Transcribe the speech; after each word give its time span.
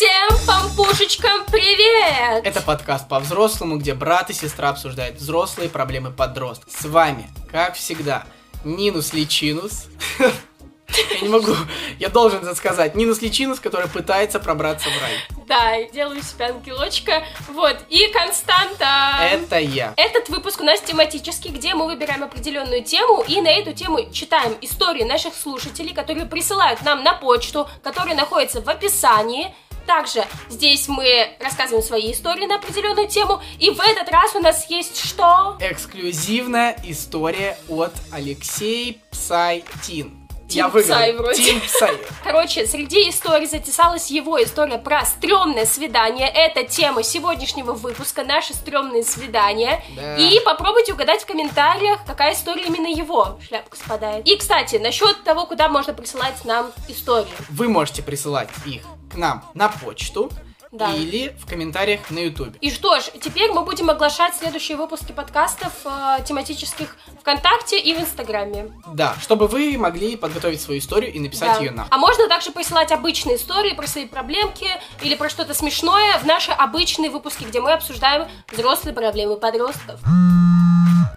Всем 0.00 0.46
пампушечкам 0.46 1.44
привет! 1.50 2.46
Это 2.46 2.62
подкаст 2.62 3.06
по-взрослому, 3.06 3.76
где 3.76 3.92
брат 3.92 4.30
и 4.30 4.32
сестра 4.32 4.70
обсуждают 4.70 5.18
взрослые 5.18 5.68
проблемы 5.68 6.10
подростков. 6.10 6.72
С 6.72 6.86
вами, 6.86 7.28
как 7.52 7.74
всегда, 7.74 8.24
Нинус 8.64 9.12
Личинус. 9.12 9.88
Я 10.18 11.20
не 11.20 11.28
могу, 11.28 11.52
я 11.98 12.08
должен 12.08 12.40
это 12.42 12.54
сказать. 12.54 12.94
Нинус 12.94 13.20
Личинус, 13.20 13.60
который 13.60 13.88
пытается 13.88 14.40
пробраться 14.40 14.88
в 14.88 15.02
рай. 15.02 15.12
Да, 15.46 15.82
делаю 15.92 16.22
себя 16.22 16.46
ангелочка. 16.46 17.22
Вот, 17.48 17.76
и 17.90 18.06
Константа. 18.08 19.18
Это 19.20 19.58
я. 19.58 19.92
Этот 19.98 20.30
выпуск 20.30 20.62
у 20.62 20.64
нас 20.64 20.80
тематический, 20.80 21.50
где 21.50 21.74
мы 21.74 21.84
выбираем 21.84 22.24
определенную 22.24 22.82
тему 22.82 23.22
и 23.28 23.40
на 23.42 23.50
эту 23.50 23.74
тему 23.74 24.10
читаем 24.10 24.56
истории 24.62 25.04
наших 25.04 25.34
слушателей, 25.34 25.92
которые 25.92 26.24
присылают 26.24 26.82
нам 26.84 27.04
на 27.04 27.12
почту, 27.12 27.68
которая 27.82 28.16
находится 28.16 28.62
в 28.62 28.68
описании. 28.68 29.54
Также 29.86 30.24
здесь 30.48 30.88
мы 30.88 31.36
рассказываем 31.40 31.84
свои 31.84 32.12
истории 32.12 32.46
на 32.46 32.56
определенную 32.56 33.08
тему. 33.08 33.40
И 33.58 33.70
в 33.70 33.80
этот 33.80 34.08
раз 34.10 34.34
у 34.34 34.40
нас 34.40 34.68
есть 34.70 35.04
что? 35.04 35.56
Эксклюзивная 35.60 36.76
история 36.84 37.56
от 37.68 37.92
Алексей 38.12 39.00
Псайтин. 39.10 40.19
Тим 40.50 40.58
Я 40.58 40.68
выиграл. 40.68 40.96
Псай 40.96 41.12
вроде. 41.16 41.42
Тим 41.42 41.60
Псай. 41.60 41.96
Короче, 42.24 42.66
среди 42.66 43.08
историй 43.08 43.46
затесалась 43.46 44.10
его 44.10 44.42
история 44.42 44.78
про 44.78 45.04
стрёмное 45.04 45.64
свидание. 45.64 46.28
Это 46.28 46.64
тема 46.64 47.04
сегодняшнего 47.04 47.72
выпуска, 47.72 48.24
наши 48.24 48.52
стрёмные 48.52 49.04
свидания. 49.04 49.82
Да. 49.94 50.16
И 50.16 50.40
попробуйте 50.44 50.92
угадать 50.92 51.22
в 51.22 51.26
комментариях, 51.26 52.00
какая 52.04 52.34
история 52.34 52.64
именно 52.64 52.88
его 52.88 53.38
шляпка 53.46 53.76
спадает. 53.76 54.26
И, 54.26 54.36
кстати, 54.36 54.76
насчет 54.76 55.22
того, 55.22 55.46
куда 55.46 55.68
можно 55.68 55.94
присылать 55.94 56.44
нам 56.44 56.72
истории. 56.88 57.28
Вы 57.48 57.68
можете 57.68 58.02
присылать 58.02 58.48
их 58.66 58.82
к 59.12 59.16
нам 59.16 59.44
на 59.54 59.68
почту 59.68 60.30
Да. 60.72 60.92
или 60.94 61.34
в 61.40 61.46
комментариях 61.48 62.10
на 62.10 62.20
ютубе. 62.20 62.52
И 62.60 62.70
что 62.70 63.00
ж, 63.00 63.04
теперь 63.20 63.50
мы 63.50 63.64
будем 63.64 63.90
оглашать 63.90 64.34
следующие 64.36 64.76
выпуски 64.76 65.10
подкастов 65.10 65.72
э, 65.84 66.18
тематических 66.24 66.96
ВКонтакте 67.20 67.80
и 67.80 67.92
в 67.92 67.98
Инстаграме. 68.00 68.70
Да, 68.94 69.16
чтобы 69.20 69.48
вы 69.48 69.76
могли 69.76 70.16
подготовить 70.16 70.60
свою 70.60 70.78
историю 70.78 71.12
и 71.12 71.18
написать 71.18 71.54
Да. 71.54 71.58
ее 71.60 71.72
нам. 71.72 71.88
А 71.90 71.98
можно 71.98 72.28
также 72.28 72.52
присылать 72.52 72.92
обычные 72.92 73.36
истории 73.36 73.74
про 73.74 73.86
свои 73.88 74.06
проблемки 74.06 74.68
или 75.02 75.16
про 75.16 75.28
что-то 75.28 75.54
смешное 75.54 76.18
в 76.18 76.24
наши 76.26 76.52
обычные 76.52 77.10
выпуски, 77.10 77.42
где 77.44 77.60
мы 77.60 77.72
обсуждаем 77.72 78.28
взрослые 78.52 78.94
проблемы 78.94 79.36
подростков. 79.36 79.98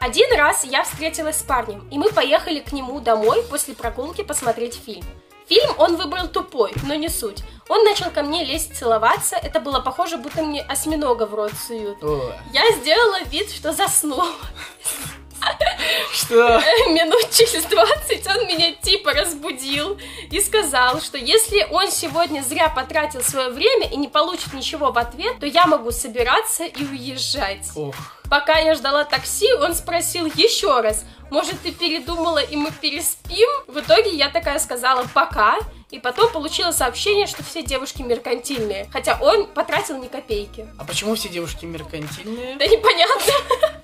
Один 0.01 0.35
раз 0.37 0.65
я 0.65 0.83
встретилась 0.83 1.37
с 1.37 1.43
парнем, 1.43 1.87
и 1.89 1.97
мы 1.97 2.09
поехали 2.09 2.59
к 2.59 2.73
нему 2.73 2.99
домой 2.99 3.41
после 3.49 3.73
прогулки 3.73 4.21
посмотреть 4.23 4.75
фильм. 4.83 5.03
Фильм 5.47 5.71
он 5.77 5.95
выбрал 5.95 6.27
тупой, 6.27 6.71
но 6.83 6.95
не 6.95 7.09
суть. 7.09 7.43
Он 7.69 7.83
начал 7.83 8.11
ко 8.11 8.23
мне 8.23 8.43
лезть 8.43 8.77
целоваться, 8.77 9.35
это 9.35 9.59
было 9.59 9.79
похоже, 9.79 10.17
будто 10.17 10.43
мне 10.43 10.61
осьминога 10.61 11.25
в 11.25 11.33
рот 11.33 11.53
суют. 11.53 12.03
О, 12.03 12.33
Я 12.51 12.71
сделала 12.73 13.23
вид, 13.23 13.49
что 13.49 13.71
заснула. 13.73 14.27
Что? 16.13 16.61
Минут 16.87 17.31
через 17.31 17.65
20 17.65 18.27
он 18.27 18.47
меня 18.47 18.73
типа 18.73 19.13
разбудил 19.13 19.97
и 20.29 20.39
сказал, 20.39 21.01
что 21.01 21.17
если 21.17 21.67
он 21.71 21.91
сегодня 21.91 22.41
зря 22.41 22.69
потратил 22.69 23.21
свое 23.21 23.49
время 23.49 23.87
и 23.87 23.95
не 23.95 24.07
получит 24.07 24.53
ничего 24.53 24.91
в 24.91 24.97
ответ, 24.97 25.39
то 25.39 25.45
я 25.45 25.65
могу 25.65 25.91
собираться 25.91 26.65
и 26.65 26.83
уезжать. 26.83 27.69
Ох. 27.75 27.95
Пока 28.29 28.57
я 28.57 28.75
ждала 28.75 29.03
такси, 29.03 29.53
он 29.53 29.75
спросил 29.75 30.25
еще 30.25 30.81
раз, 30.81 31.05
может 31.29 31.61
ты 31.61 31.71
передумала 31.71 32.39
и 32.39 32.55
мы 32.55 32.71
переспим? 32.71 33.49
В 33.67 33.79
итоге 33.79 34.11
я 34.11 34.29
такая 34.29 34.59
сказала 34.59 35.05
пока, 35.13 35.57
и 35.91 35.99
потом 35.99 36.31
получила 36.31 36.71
сообщение, 36.71 37.27
что 37.27 37.43
все 37.43 37.61
девушки 37.61 38.01
меркантильные, 38.01 38.89
хотя 38.91 39.17
он 39.21 39.45
потратил 39.45 40.01
ни 40.01 40.07
копейки. 40.07 40.67
А 40.79 40.85
почему 40.85 41.13
все 41.15 41.29
девушки 41.29 41.65
меркантильные? 41.65 42.55
Да 42.55 42.65
непонятно, 42.65 43.33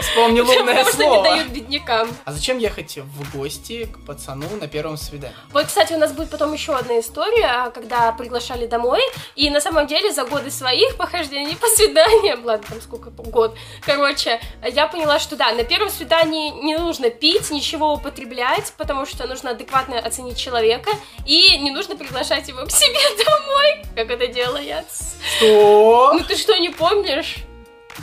Вспомнил 0.00 0.48
умное 0.48 0.84
слово. 0.84 1.22
дают 1.22 1.48
беднякам. 1.48 2.08
А 2.24 2.32
зачем 2.32 2.58
ехать 2.58 2.98
в 2.98 3.36
гости 3.36 3.86
к 3.86 4.04
пацану 4.04 4.46
на 4.60 4.68
первом 4.68 4.96
свидании? 4.96 5.36
Вот, 5.52 5.66
кстати, 5.66 5.92
у 5.94 5.98
нас 5.98 6.12
будет 6.12 6.30
потом 6.30 6.52
еще 6.52 6.74
одна 6.74 7.00
история, 7.00 7.70
когда 7.72 8.12
приглашали 8.12 8.66
домой, 8.66 9.00
и 9.36 9.48
на 9.50 9.60
самом 9.60 9.86
деле 9.86 10.12
за 10.12 10.24
годы 10.24 10.50
своих 10.50 10.96
похождений 10.96 11.56
по 11.56 11.66
свиданиям, 11.68 12.44
ладно, 12.44 12.66
там 12.68 12.80
сколько, 12.80 13.10
год, 13.10 13.56
короче, 13.82 14.40
я 14.66 14.86
поняла, 14.86 15.18
что 15.18 15.36
да, 15.36 15.52
на 15.52 15.64
первом 15.64 15.90
свидании 15.90 16.50
не 16.50 16.76
нужно 16.76 17.10
пить, 17.10 17.50
ничего 17.50 17.94
употреблять, 17.94 18.72
потому 18.76 19.06
что 19.06 19.26
нужно 19.26 19.50
адекватно 19.50 19.98
оценить 19.98 20.36
человека, 20.36 20.90
и 21.26 21.58
не 21.58 21.70
нужно 21.70 21.96
приглашать 21.96 22.48
его 22.48 22.64
к 22.66 22.70
себе 22.70 23.00
домой, 23.24 23.84
как 23.96 24.10
это 24.10 24.26
делается. 24.26 25.04
Что? 25.36 26.12
Ну 26.14 26.20
ты 26.20 26.36
что, 26.36 26.56
не 26.58 26.70
помнишь? 26.70 27.36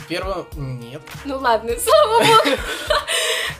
Первое... 0.08 0.44
Нет. 0.54 1.02
Ну 1.24 1.38
ладно, 1.38 1.72
слава 1.78 2.18
богу. 2.24 2.56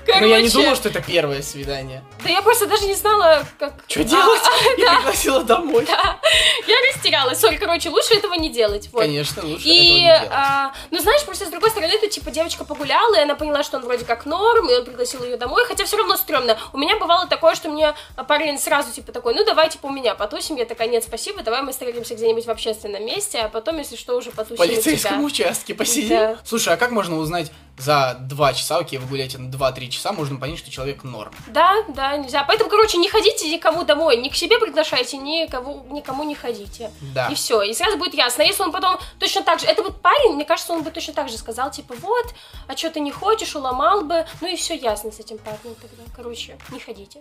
Но 0.07 0.27
я 0.27 0.41
не 0.41 0.49
Короче, 0.49 0.51
думал, 0.53 0.77
что 0.77 0.89
это 0.89 1.01
первое 1.01 1.43
свидание. 1.43 2.03
Да 2.23 2.29
я 2.31 2.43
просто 2.43 2.67
даже 2.67 2.87
не 2.87 2.95
знала, 2.95 3.45
как... 3.59 3.75
Что 3.89 4.05
делать? 4.05 4.41
А, 4.51 4.81
Я 4.81 4.87
да. 4.87 4.97
пригласила 4.97 5.43
домой. 5.45 5.85
Да, 5.87 6.19
я 6.67 6.77
растерялась. 6.93 7.39
Сори, 7.41 7.57
короче, 7.57 7.89
лучше 7.91 8.15
этого 8.15 8.35
не 8.35 8.49
делать. 8.51 8.89
Вот. 8.93 9.03
Конечно, 9.03 9.45
лучше 9.45 9.67
И, 9.67 9.71
этого 9.71 9.95
не 9.95 10.01
делать. 10.05 10.29
а, 10.33 10.73
ну, 10.91 10.99
знаешь, 10.99 11.25
просто 11.25 11.47
с 11.47 11.49
другой 11.49 11.71
стороны, 11.71 11.99
тут, 11.99 12.11
типа, 12.11 12.31
девочка 12.31 12.65
погуляла, 12.65 13.15
и 13.17 13.21
она 13.21 13.35
поняла, 13.35 13.63
что 13.63 13.77
он 13.79 13.85
вроде 13.85 14.05
как 14.05 14.27
норм, 14.27 14.69
и 14.69 14.75
он 14.75 14.85
пригласил 14.85 15.23
ее 15.25 15.37
домой, 15.37 15.65
хотя 15.67 15.85
все 15.85 15.97
равно 15.97 16.17
стрёмно. 16.17 16.59
У 16.73 16.79
меня 16.79 16.97
бывало 16.99 17.27
такое, 17.27 17.55
что 17.55 17.69
мне 17.69 17.95
парень 18.29 18.59
сразу, 18.59 18.93
типа, 18.93 19.13
такой, 19.13 19.35
ну, 19.35 19.45
давай, 19.45 19.69
типа, 19.71 19.87
у 19.87 19.91
меня 19.93 20.15
потусим. 20.15 20.57
Я 20.57 20.65
такая, 20.67 20.89
нет, 20.89 21.05
спасибо, 21.05 21.43
давай 21.43 21.63
мы 21.63 21.73
встретимся 21.73 22.15
где-нибудь 22.15 22.47
в 22.47 22.51
общественном 22.51 23.05
месте, 23.05 23.39
а 23.39 23.49
потом, 23.49 23.79
если 23.79 23.97
что, 23.97 24.17
уже 24.17 24.31
В 24.31 24.35
потусим 24.35 24.55
у 24.55 24.59
полицейском 24.59 25.13
тебя. 25.17 25.25
участке 25.27 25.75
посидим. 25.75 26.09
Да. 26.11 26.37
Слушай, 26.45 26.75
а 26.75 26.77
как 26.77 26.91
можно 26.91 27.17
узнать 27.19 27.51
за 27.81 28.17
два 28.21 28.53
часа, 28.53 28.79
окей, 28.79 28.99
вы 28.99 29.07
гуляете 29.07 29.39
на 29.39 29.51
2-3 29.51 29.89
часа, 29.89 30.13
можно 30.13 30.39
понять, 30.39 30.59
что 30.59 30.71
человек 30.71 31.05
норм? 31.05 31.33
Да, 31.49 31.83
да, 31.89 32.17
нельзя. 32.17 32.45
Поэтому, 32.45 32.71
короче, 32.71 32.99
не 32.99 33.09
ходите 33.09 33.51
никому 33.51 33.85
домой, 33.85 34.17
ни 34.17 34.29
к 34.29 34.35
себе 34.35 34.59
приглашайте, 34.59 35.17
никого, 35.17 35.85
никому 35.91 36.25
не 36.25 36.35
ходите. 36.35 36.91
Да. 37.15 37.29
И 37.29 37.35
все, 37.35 37.63
и 37.63 37.73
сразу 37.75 37.97
будет 37.97 38.15
ясно. 38.15 38.43
Если 38.43 38.63
он 38.63 38.73
потом 38.73 38.99
точно 39.19 39.43
так 39.43 39.61
же, 39.61 39.67
это 39.67 39.83
вот 39.83 40.01
парень, 40.01 40.35
мне 40.35 40.45
кажется, 40.45 40.73
он 40.73 40.83
бы 40.83 40.91
точно 40.91 41.15
так 41.15 41.29
же 41.29 41.39
сказал, 41.39 41.71
типа, 41.71 41.95
вот, 42.01 42.35
а 42.69 42.77
что 42.77 42.91
ты 42.91 43.01
не 43.01 43.13
хочешь, 43.13 43.57
уломал 43.57 44.03
бы, 44.03 44.27
ну 44.41 44.49
и 44.49 44.57
все 44.57 44.75
ясно 44.75 45.11
с 45.13 45.19
этим 45.21 45.39
парнем 45.39 45.75
тогда. 45.81 46.03
Короче, 46.15 46.59
не 46.71 46.81
ходите. 46.81 47.21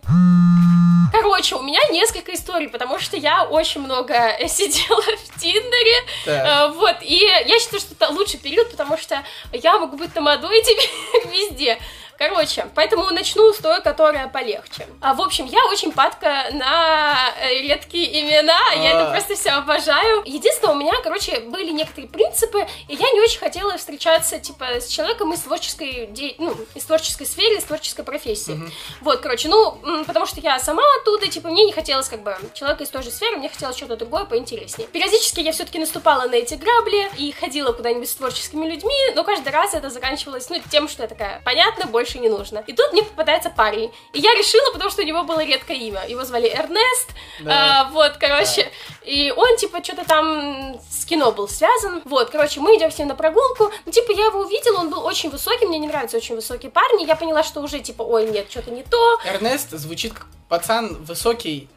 Короче, 1.12 1.56
у 1.56 1.62
меня 1.64 1.80
несколько 1.92 2.34
историй, 2.34 2.70
потому 2.70 3.00
что 3.00 3.18
я 3.18 3.44
очень 3.44 3.82
много 3.82 4.14
сидела 4.48 5.02
в 5.02 5.40
Тиндере, 5.40 6.06
Так. 6.26 6.46
Э, 6.46 6.74
вот, 6.74 6.98
и 7.02 7.18
я 7.18 7.60
считаю, 7.60 7.82
что 7.82 7.94
это 7.94 8.10
лучший 8.10 8.40
период, 8.40 8.70
потому 8.70 8.98
что 8.98 9.09
я 9.52 9.78
могу 9.80 9.98
быть 9.98 10.14
тамадой 10.14 10.62
тебе 10.64 11.32
везде. 11.32 11.80
Короче, 12.20 12.68
поэтому 12.76 13.10
начну 13.12 13.54
с 13.54 13.60
той, 13.60 13.82
которая 13.82 14.28
полегче. 14.28 14.86
А, 15.00 15.14
в 15.14 15.22
общем, 15.22 15.46
я 15.46 15.64
очень 15.68 15.94
падка 15.94 16.48
на 16.52 17.34
э, 17.42 17.62
редкие 17.62 18.20
имена, 18.22 18.60
я 18.74 18.90
это 18.92 19.08
А. 19.08 19.12
просто 19.12 19.36
все 19.36 19.52
обожаю. 19.52 20.22
Единственное, 20.26 20.74
у 20.74 20.78
меня, 20.78 20.94
короче, 21.02 21.40
были 21.40 21.72
некоторые 21.72 22.10
принципы, 22.10 22.68
и 22.90 22.96
я 22.96 23.10
не 23.12 23.22
очень 23.22 23.40
хотела 23.40 23.78
встречаться, 23.78 24.38
типа, 24.38 24.66
с 24.82 24.88
человеком 24.88 25.32
из 25.32 25.40
творческой, 25.44 26.08
де- 26.08 26.36
ну, 26.40 26.54
из 26.76 26.84
творческой 26.84 27.26
сферы, 27.26 27.56
из 27.56 27.64
творческой 27.64 28.04
профессии. 28.04 28.60
Вот, 29.00 29.22
короче, 29.22 29.48
ну, 29.48 29.80
потому 30.06 30.26
что 30.26 30.42
я 30.42 30.60
сама 30.60 30.84
оттуда, 31.00 31.28
типа, 31.28 31.48
мне 31.48 31.64
не 31.64 31.72
хотелось, 31.72 32.10
как 32.10 32.22
бы, 32.22 32.36
человека 32.54 32.84
из 32.84 32.90
той 32.90 33.02
же 33.02 33.12
сферы, 33.12 33.38
мне 33.38 33.48
хотелось 33.48 33.78
что-то 33.78 33.96
другое, 33.96 34.26
поинтереснее. 34.26 34.90
Периодически 34.90 35.40
я 35.40 35.54
все-таки 35.54 35.80
наступала 35.80 36.28
на 36.28 36.36
эти 36.36 36.56
грабли 36.56 37.10
и 37.18 37.32
ходила 37.32 37.72
куда-нибудь 37.72 38.10
с 38.10 38.16
творческими 38.16 38.68
людьми, 38.68 38.94
но 39.16 39.24
каждый 39.24 39.54
раз 39.54 39.74
это 39.74 39.90
заканчивалось, 39.90 40.50
ну, 40.50 40.58
тем, 40.70 40.90
что 40.90 41.04
я 41.04 41.08
такая, 41.08 41.42
понятно, 41.46 41.86
больше 41.86 42.09
не 42.18 42.30
нужно. 42.30 42.64
И 42.66 42.74
тут 42.74 42.92
мне 42.94 43.04
попадается 43.04 43.52
парень. 43.52 43.92
И 44.14 44.20
я 44.20 44.34
решила, 44.34 44.72
потому 44.72 44.90
что 44.90 45.04
у 45.04 45.06
него 45.06 45.24
было 45.24 45.44
редкое 45.44 45.78
имя. 45.78 46.08
Его 46.08 46.26
звали 46.26 46.50
Эрнест. 46.50 47.10
Да. 47.42 47.82
А, 47.82 47.90
вот, 47.92 48.14
короче. 48.18 48.72
И 49.06 49.32
он, 49.36 49.58
типа, 49.58 49.84
что-то 49.84 50.06
там 50.06 50.80
с 50.90 51.06
кино 51.06 51.32
был 51.32 51.48
связан. 51.48 52.02
Вот, 52.06 52.32
короче, 52.32 52.60
мы 52.60 52.76
идем 52.78 52.92
с 52.92 52.98
ним 52.98 53.10
на 53.10 53.16
прогулку. 53.16 53.72
Ну, 53.86 53.92
типа, 53.92 54.12
я 54.14 54.26
его 54.26 54.40
увидела, 54.40 54.80
он 54.80 54.90
был 54.90 55.06
очень 55.06 55.30
высокий, 55.30 55.68
мне 55.68 55.78
не 55.78 55.88
нравятся 55.88 56.18
очень 56.18 56.36
высокие 56.36 56.72
парни. 56.72 57.06
Я 57.06 57.16
поняла, 57.16 57.44
что 57.44 57.62
уже, 57.62 57.80
типа, 57.80 58.02
ой, 58.02 58.30
нет, 58.30 58.50
что-то 58.50 58.72
не 58.72 58.84
то. 58.84 59.20
Эрнест 59.26 59.72
звучит 59.72 60.14
как 60.14 60.28
пацан 60.48 61.04
высокий 61.04 61.70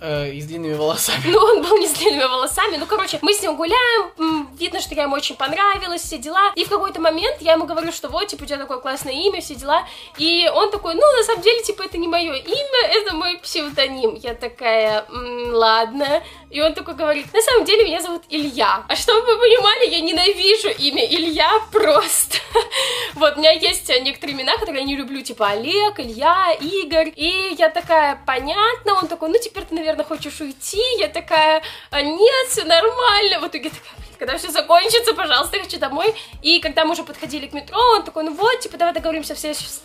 э, 0.00 0.30
и 0.32 0.40
с 0.40 0.46
длинными 0.46 0.74
волосами. 0.74 1.22
Ну, 1.26 1.38
он 1.38 1.62
был 1.62 1.76
не 1.78 1.86
с 1.86 1.92
длинными 1.92 2.24
волосами. 2.24 2.76
Ну, 2.76 2.86
короче, 2.86 3.18
мы 3.22 3.32
с 3.32 3.42
ним 3.42 3.56
гуляем, 3.56 4.48
видно, 4.58 4.80
что 4.80 4.94
я 4.94 5.04
ему 5.04 5.16
очень 5.16 5.36
понравилась, 5.36 6.02
все 6.02 6.18
дела. 6.18 6.52
И 6.54 6.64
в 6.64 6.68
какой-то 6.68 7.00
момент 7.00 7.40
я 7.40 7.52
ему 7.52 7.66
говорю, 7.66 7.92
что 7.92 8.08
вот, 8.08 8.26
типа, 8.28 8.44
у 8.44 8.46
тебя 8.46 8.58
такое 8.58 8.78
классное 8.78 9.12
имя, 9.14 9.40
все 9.40 9.54
дела. 9.54 9.86
И 10.18 10.48
он 10.54 10.70
такой, 10.70 10.94
ну, 10.94 11.16
на 11.16 11.22
самом 11.24 11.42
деле, 11.42 11.62
типа, 11.62 11.82
это 11.82 11.98
не 11.98 12.08
мое 12.08 12.34
имя, 12.34 12.88
это 12.88 13.14
мой 13.14 13.38
псевдоним. 13.38 14.14
Я 14.14 14.34
такая, 14.34 15.04
«М, 15.08 15.54
ладно. 15.54 16.22
И 16.50 16.60
он 16.60 16.74
такой 16.74 16.94
говорит, 16.94 17.32
на 17.34 17.42
самом 17.42 17.64
деле 17.64 17.84
меня 17.84 18.00
зовут 18.00 18.22
Илья. 18.28 18.84
А 18.88 18.96
чтобы 18.96 19.22
вы 19.22 19.36
понимали, 19.36 19.90
я 19.90 20.00
ненавижу 20.00 20.68
имя 20.68 21.04
Илья 21.04 21.50
просто. 21.72 22.38
Вот, 23.14 23.36
у 23.36 23.38
меня 23.38 23.52
есть 23.52 23.88
некоторые 23.88 24.36
имена, 24.36 24.58
которые 24.58 24.82
я 24.82 24.86
не 24.86 24.94
люблю, 24.94 25.22
типа 25.22 25.48
Олег, 25.48 25.98
Илья, 25.98 26.52
Игорь. 26.60 27.12
И 27.16 27.54
я 27.58 27.70
такая, 27.70 28.20
понятно, 28.26 28.94
он 28.94 29.08
такой, 29.08 29.30
ну 29.30 29.38
теперь 29.38 29.64
ты, 29.64 29.74
наверное, 29.74 30.04
хочешь 30.04 30.38
уйти. 30.40 30.82
Я 30.98 31.08
такая, 31.08 31.62
«А 31.90 32.02
нет, 32.02 32.48
все 32.50 32.64
нормально. 32.64 33.40
В 33.40 33.48
итоге 33.48 33.70
такая, 33.70 34.06
когда 34.18 34.36
все 34.36 34.50
закончится, 34.50 35.14
пожалуйста, 35.14 35.56
я 35.56 35.62
хочу 35.62 35.78
домой. 35.78 36.14
И 36.42 36.60
когда 36.60 36.84
мы 36.84 36.92
уже 36.92 37.04
подходили 37.04 37.46
к 37.46 37.54
метро, 37.54 37.78
он 37.94 38.04
такой, 38.04 38.24
ну 38.24 38.34
вот, 38.34 38.60
типа, 38.60 38.76
давай 38.76 38.92
договоримся 38.92 39.34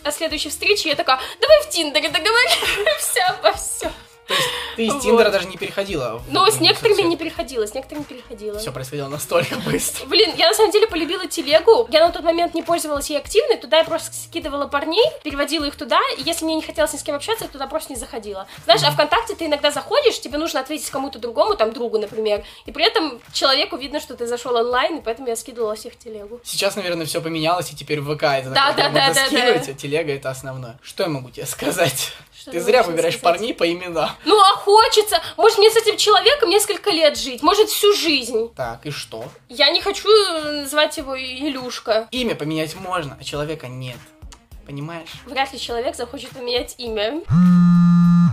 о 0.03 0.11
следующей 0.11 0.49
встрече. 0.49 0.89
Я 0.89 0.95
такая, 0.95 1.19
давай 1.39 1.61
в 1.63 1.69
Тиндере 1.69 2.09
договоримся 2.09 3.25
обо 3.27 3.53
всем. 3.53 3.91
То 4.31 4.37
есть 4.37 4.49
ты 4.75 4.85
из 4.87 5.03
Тиндера 5.03 5.29
даже 5.29 5.47
не 5.47 5.57
переходила? 5.57 6.21
Ну, 6.29 6.45
с 6.49 6.59
некоторыми 6.59 7.01
не 7.01 7.17
переходила, 7.17 7.65
с 7.65 7.73
некоторыми 7.73 8.03
переходила. 8.03 8.59
Все 8.59 8.71
происходило 8.71 9.07
настолько 9.07 9.55
быстро. 9.57 10.05
Блин, 10.07 10.31
я 10.37 10.49
на 10.49 10.53
самом 10.53 10.71
деле 10.71 10.87
полюбила 10.87 11.27
телегу. 11.27 11.87
Я 11.91 12.05
на 12.05 12.11
тот 12.11 12.23
момент 12.23 12.53
не 12.53 12.63
пользовалась 12.63 13.09
ей 13.09 13.17
активной, 13.17 13.57
туда 13.57 13.79
я 13.79 13.83
просто 13.83 14.13
скидывала 14.15 14.67
парней, 14.67 15.05
переводила 15.23 15.65
их 15.65 15.75
туда, 15.75 15.99
и 16.17 16.23
если 16.23 16.45
мне 16.45 16.55
не 16.55 16.61
хотелось 16.61 16.93
ни 16.93 16.97
с 16.97 17.03
кем 17.03 17.15
общаться, 17.15 17.45
я 17.45 17.49
туда 17.49 17.67
просто 17.67 17.93
не 17.93 17.99
заходила. 17.99 18.47
Знаешь, 18.65 18.81
а 18.83 18.91
ВКонтакте 18.91 19.35
ты 19.35 19.45
иногда 19.45 19.71
заходишь, 19.71 20.19
тебе 20.19 20.37
нужно 20.37 20.59
ответить 20.59 20.89
кому-то 20.89 21.19
другому, 21.19 21.55
там, 21.55 21.73
другу, 21.73 21.97
например, 21.97 22.43
и 22.65 22.71
при 22.71 22.85
этом 22.85 23.19
человеку 23.33 23.77
видно, 23.77 23.99
что 23.99 24.15
ты 24.15 24.27
зашел 24.27 24.55
онлайн, 24.55 24.97
и 24.97 25.01
поэтому 25.01 25.27
я 25.27 25.35
скидывала 25.35 25.75
всех 25.75 25.97
телегу. 25.97 26.39
Сейчас, 26.43 26.75
наверное, 26.75 27.05
все 27.05 27.21
поменялось, 27.21 27.71
и 27.71 27.75
теперь 27.75 28.01
ВК 28.01 28.23
это 28.23 28.49
да, 28.49 28.73
да, 28.73 28.89
да, 28.89 29.13
да, 29.13 29.25
скидывать, 29.25 29.65
да. 29.65 29.71
а 29.71 29.75
телега 29.75 30.13
это 30.13 30.29
основное. 30.29 30.79
Что 30.81 31.03
я 31.03 31.09
могу 31.09 31.29
тебе 31.29 31.45
сказать? 31.45 32.11
Что 32.41 32.51
ты 32.53 32.59
зря 32.59 32.81
выбираешь 32.81 33.17
сказать? 33.17 33.38
парней 33.38 33.53
по 33.53 33.71
именам. 33.71 34.09
Ну, 34.25 34.35
а 34.39 34.55
хочется. 34.55 35.21
Может, 35.38 35.59
мне 35.59 35.69
с 35.69 35.75
этим 35.75 35.95
человеком 35.95 36.49
несколько 36.49 36.89
лет 36.89 37.15
жить, 37.15 37.43
может, 37.43 37.69
всю 37.69 37.93
жизнь. 37.93 38.51
Так, 38.55 38.83
и 38.88 38.89
что? 38.89 39.25
Я 39.47 39.69
не 39.69 39.79
хочу 39.79 40.09
звать 40.65 40.97
его 40.97 41.15
Илюшка. 41.15 42.07
Имя 42.09 42.33
поменять 42.33 42.73
можно, 42.73 43.15
а 43.19 43.23
человека 43.23 43.67
нет. 43.67 43.97
Понимаешь? 44.65 45.09
Вряд 45.27 45.53
ли 45.53 45.59
человек 45.59 45.95
захочет 45.95 46.31
поменять 46.31 46.73
имя. 46.79 47.21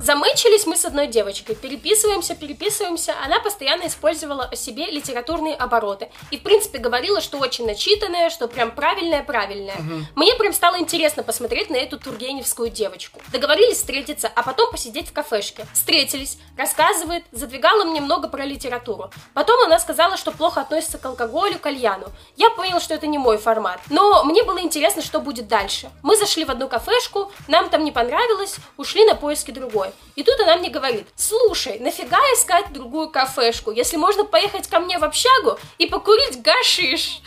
Замычились 0.02 0.66
мы 0.66 0.76
с 0.76 0.84
одной 0.84 1.06
девочкой, 1.06 1.54
переписываемся, 1.54 2.34
переписываемся. 2.34 3.14
Она 3.24 3.40
постоянно 3.40 3.86
использовала 3.86 4.44
о 4.44 4.56
себе 4.56 4.86
литературные 4.86 5.54
обороты. 5.54 6.08
И, 6.30 6.38
в 6.38 6.42
принципе, 6.42 6.78
говорила, 6.78 7.20
что 7.20 7.38
очень 7.38 7.66
начитанная, 7.66 8.30
что 8.30 8.48
прям 8.48 8.70
правильная-правильная. 8.70 9.74
Угу. 9.74 10.06
Мне 10.16 10.34
прям 10.34 10.52
стало 10.52 10.78
интересно 10.78 11.22
посмотреть 11.22 11.70
на 11.70 11.76
эту 11.76 11.98
тургеневскую 11.98 12.70
девочку. 12.70 13.20
Договорились 13.32 13.76
встретиться, 13.76 14.30
а 14.34 14.42
потом 14.42 14.70
посидеть 14.70 15.08
в 15.08 15.12
кафешке. 15.12 15.66
Встретились, 15.72 16.38
рассказывает, 16.56 17.24
задвигала 17.32 17.84
мне 17.84 18.00
много 18.00 18.28
про 18.28 18.44
литературу. 18.44 19.10
Потом 19.34 19.64
она 19.64 19.78
сказала, 19.78 20.16
что 20.16 20.32
плохо 20.32 20.60
относится 20.60 20.98
к 20.98 21.04
алкоголю, 21.06 21.58
кальяну. 21.58 22.06
Я 22.36 22.50
понял, 22.50 22.80
что 22.80 22.94
это 22.94 23.06
не 23.06 23.18
мой 23.18 23.38
формат. 23.38 23.80
Но 23.90 24.24
мне 24.24 24.42
было 24.42 24.60
интересно, 24.60 25.02
что 25.02 25.20
будет 25.20 25.48
дальше. 25.48 25.90
Мы 26.02 26.16
зашли 26.16 26.44
в 26.44 26.50
одну 26.50 26.68
кафешку, 26.68 27.30
нам 27.46 27.68
там 27.68 27.84
не 27.84 27.92
понравилось, 27.92 28.56
ушли 28.76 29.04
на 29.04 29.14
поиски 29.14 29.50
другой 29.50 29.77
другой. 29.78 29.92
И 30.16 30.22
тут 30.22 30.40
она 30.40 30.56
мне 30.56 30.68
говорит, 30.68 31.06
слушай, 31.16 31.78
нафига 31.78 32.18
искать 32.34 32.72
другую 32.72 33.10
кафешку, 33.10 33.70
если 33.70 33.96
можно 33.96 34.24
поехать 34.24 34.68
ко 34.68 34.80
мне 34.80 34.98
в 34.98 35.04
общагу 35.04 35.58
и 35.78 35.86
покурить 35.86 36.42
гашиш? 36.42 37.20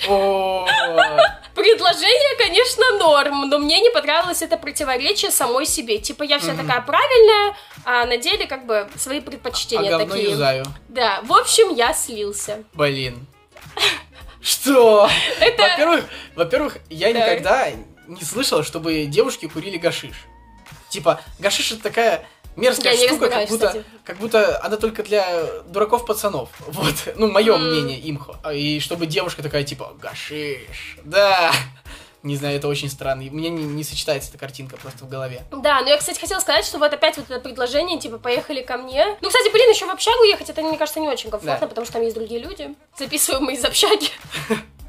Предложение, 1.56 2.38
конечно, 2.38 2.98
норм, 2.98 3.50
но 3.50 3.60
мне 3.60 3.80
не 3.80 3.90
понравилось 3.90 4.42
это 4.42 4.58
противоречие 4.58 5.32
самой 5.32 5.66
себе. 5.66 6.00
Типа, 6.00 6.24
я 6.24 6.40
вся 6.40 6.54
такая 6.56 6.82
правильная, 6.82 7.56
а 7.86 8.06
на 8.06 8.18
деле 8.18 8.46
как 8.46 8.66
бы 8.66 8.90
свои 8.98 9.22
предпочтения 9.22 9.96
а 9.96 10.06
такие. 10.06 10.64
Да, 10.90 11.20
в 11.24 11.34
общем, 11.34 11.74
я 11.74 11.94
слился. 11.94 12.64
Блин. 12.74 13.26
Что? 14.42 15.08
Это... 15.40 15.62
Во-первых, 15.62 16.06
во-первых, 16.36 16.78
я 16.90 17.12
никогда 17.14 17.70
не 18.08 18.22
слышал, 18.22 18.64
чтобы 18.64 19.06
девушки 19.06 19.48
курили 19.48 19.78
гашиш. 19.78 20.26
Типа, 20.90 21.22
гашиш 21.40 21.72
это 21.72 21.84
такая 21.84 22.26
мерзкая 22.56 22.94
я 22.94 23.08
штука, 23.08 23.30
как 23.30 23.50
будто, 23.50 23.84
как 24.04 24.18
будто 24.18 24.64
она 24.64 24.78
только 24.78 25.04
для 25.04 25.46
дураков 25.68 26.06
пацанов. 26.06 26.50
Вот, 26.68 26.96
ну, 27.16 27.30
мое 27.30 27.56
mm. 27.56 27.58
мнение, 27.58 28.10
имхо. 28.10 28.36
И 28.52 28.80
чтобы 28.80 29.06
девушка 29.06 29.44
такая, 29.44 29.64
типа, 29.64 29.94
гашиш, 30.02 30.98
да. 31.04 31.52
Не 32.24 32.36
знаю, 32.36 32.58
это 32.58 32.68
очень 32.68 32.90
странно. 32.90 33.24
Мне 33.24 33.50
не, 33.50 33.64
не 33.64 33.84
сочетается 33.84 34.30
эта 34.30 34.38
картинка 34.38 34.78
просто 34.78 35.06
в 35.06 35.10
голове. 35.10 35.42
Да, 35.52 35.82
но 35.82 35.90
я, 35.90 35.98
кстати, 35.98 36.20
хотела 36.20 36.40
сказать, 36.40 36.64
что 36.66 36.78
вот 36.78 36.94
опять 36.94 37.18
вот 37.18 37.32
это 37.32 37.40
предложение, 37.40 38.00
типа, 38.00 38.20
поехали 38.20 38.62
ко 38.62 38.78
мне. 38.78 39.18
Ну, 39.22 39.28
кстати, 39.28 39.52
блин, 39.52 39.68
еще 39.72 39.88
в 39.88 39.90
общагу 39.90 40.24
ехать, 40.26 40.48
это, 40.48 40.62
мне 40.62 40.78
кажется, 40.78 41.00
не 41.00 41.10
очень 41.10 41.32
комфортно, 41.32 41.62
да. 41.62 41.68
потому 41.68 41.86
что 41.86 41.94
там 41.94 42.04
есть 42.04 42.16
другие 42.16 42.40
люди. 42.40 42.76
Записываем 42.96 43.46
мы 43.46 43.56
из 43.56 43.66
общаги. 43.66 44.10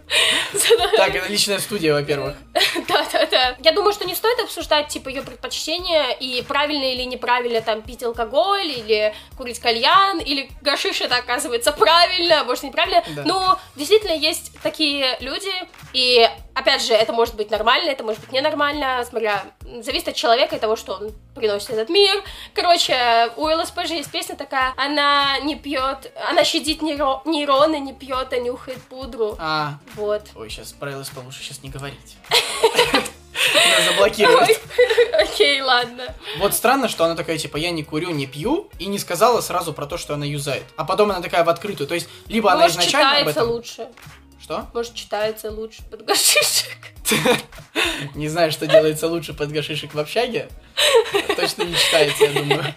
Так, 0.97 1.15
это 1.15 1.29
личная 1.31 1.59
студия, 1.59 1.93
во-первых. 1.95 2.35
Да, 2.89 3.07
да, 3.13 3.27
да. 3.27 3.57
Я 3.63 3.73
думаю, 3.73 3.93
что 3.93 4.05
не 4.05 4.15
стоит 4.15 4.39
обсуждать, 4.41 4.89
типа, 4.89 5.09
ее 5.09 5.23
предпочтения 5.23 6.11
и 6.11 6.43
правильно 6.43 6.85
или 6.93 7.03
неправильно 7.05 7.61
там 7.61 7.83
пить 7.83 8.03
алкоголь, 8.03 8.67
или 8.67 9.15
курить 9.37 9.59
кальян, 9.59 10.19
или 10.19 10.51
гашиш 10.63 11.01
это 11.01 11.17
оказывается 11.17 11.73
правильно, 11.73 12.41
а 12.41 12.45
может 12.45 12.65
неправильно. 12.65 13.03
Но 13.25 13.59
действительно 13.77 14.13
есть 14.13 14.53
такие 14.63 15.17
люди, 15.21 15.53
и 15.93 16.29
опять 16.55 16.85
же, 16.85 16.95
это 16.95 17.13
может 17.13 17.35
быть 17.35 17.51
нормально, 17.51 17.91
это 17.91 18.05
может 18.05 18.21
быть 18.21 18.33
ненормально, 18.33 19.05
смотря, 19.09 19.45
зависит 19.81 20.09
от 20.09 20.15
человека 20.15 20.57
и 20.57 20.59
того, 20.59 20.77
что 20.77 20.95
он 20.95 21.13
приносит 21.35 21.71
этот 21.71 21.89
мир. 21.89 22.23
Короче, 22.55 23.31
у 23.37 23.47
ЛСП 23.47 23.87
же 23.87 23.95
есть 23.95 24.11
песня 24.11 24.37
такая, 24.37 24.75
она 24.77 25.39
не 25.41 25.57
пьет, 25.57 26.13
она 26.29 26.45
щадит 26.45 26.83
нейро, 26.83 27.23
нейроны, 27.25 27.79
не 27.79 27.93
пьет, 27.93 28.33
а 28.33 28.39
нюхает 28.39 28.83
пудру. 28.83 29.37
А. 29.39 29.75
Вот. 29.95 30.02
Ой, 30.35 30.51
сейчас 30.51 30.73
про 30.73 30.99
ЛСП 30.99 31.19
лучше 31.25 31.43
сейчас 31.43 31.63
не 31.63 31.71
говорить. 31.71 32.17
Заблокируют. 33.87 34.61
Окей, 35.21 35.61
ладно. 35.61 36.15
Вот 36.39 36.55
странно, 36.55 36.89
что 36.89 37.05
она 37.05 37.15
такая, 37.15 37.39
типа, 37.39 37.57
я 37.57 37.71
не 37.71 37.83
курю, 37.83 38.11
не 38.11 38.27
пью, 38.27 38.71
и 38.79 38.87
не 38.87 38.99
сказала 38.99 39.41
сразу 39.41 39.73
про 39.73 39.87
то, 39.87 39.97
что 39.97 40.15
она 40.15 40.25
юзает. 40.25 40.65
А 40.77 40.85
потом 40.85 41.11
она 41.11 41.21
такая 41.21 41.45
в 41.45 41.49
открытую. 41.49 41.87
То 41.87 41.95
есть, 41.95 42.09
либо 42.29 42.53
она 42.53 42.69
изначально 42.69 43.21
об 43.21 43.29
этом... 43.29 43.49
лучше. 43.49 43.89
Что? 44.41 44.67
Может, 44.75 44.95
читается 44.95 45.51
лучше 45.51 45.83
под 45.89 46.05
гашишек. 46.05 46.77
Не 48.15 48.29
знаю, 48.29 48.51
что 48.51 48.67
делается 48.67 49.07
лучше 49.07 49.35
под 49.35 49.53
гашишек 49.53 49.95
в 49.95 49.99
общаге. 49.99 50.49
Точно 51.37 51.63
не 51.63 51.75
читается, 51.75 52.25
я 52.25 52.41
думаю. 52.41 52.75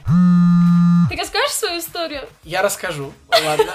Ты 1.09 1.15
расскажешь 1.17 1.51
свою 1.51 1.79
историю? 1.79 2.27
Я 2.43 2.61
расскажу, 2.61 3.13
ладно. 3.29 3.71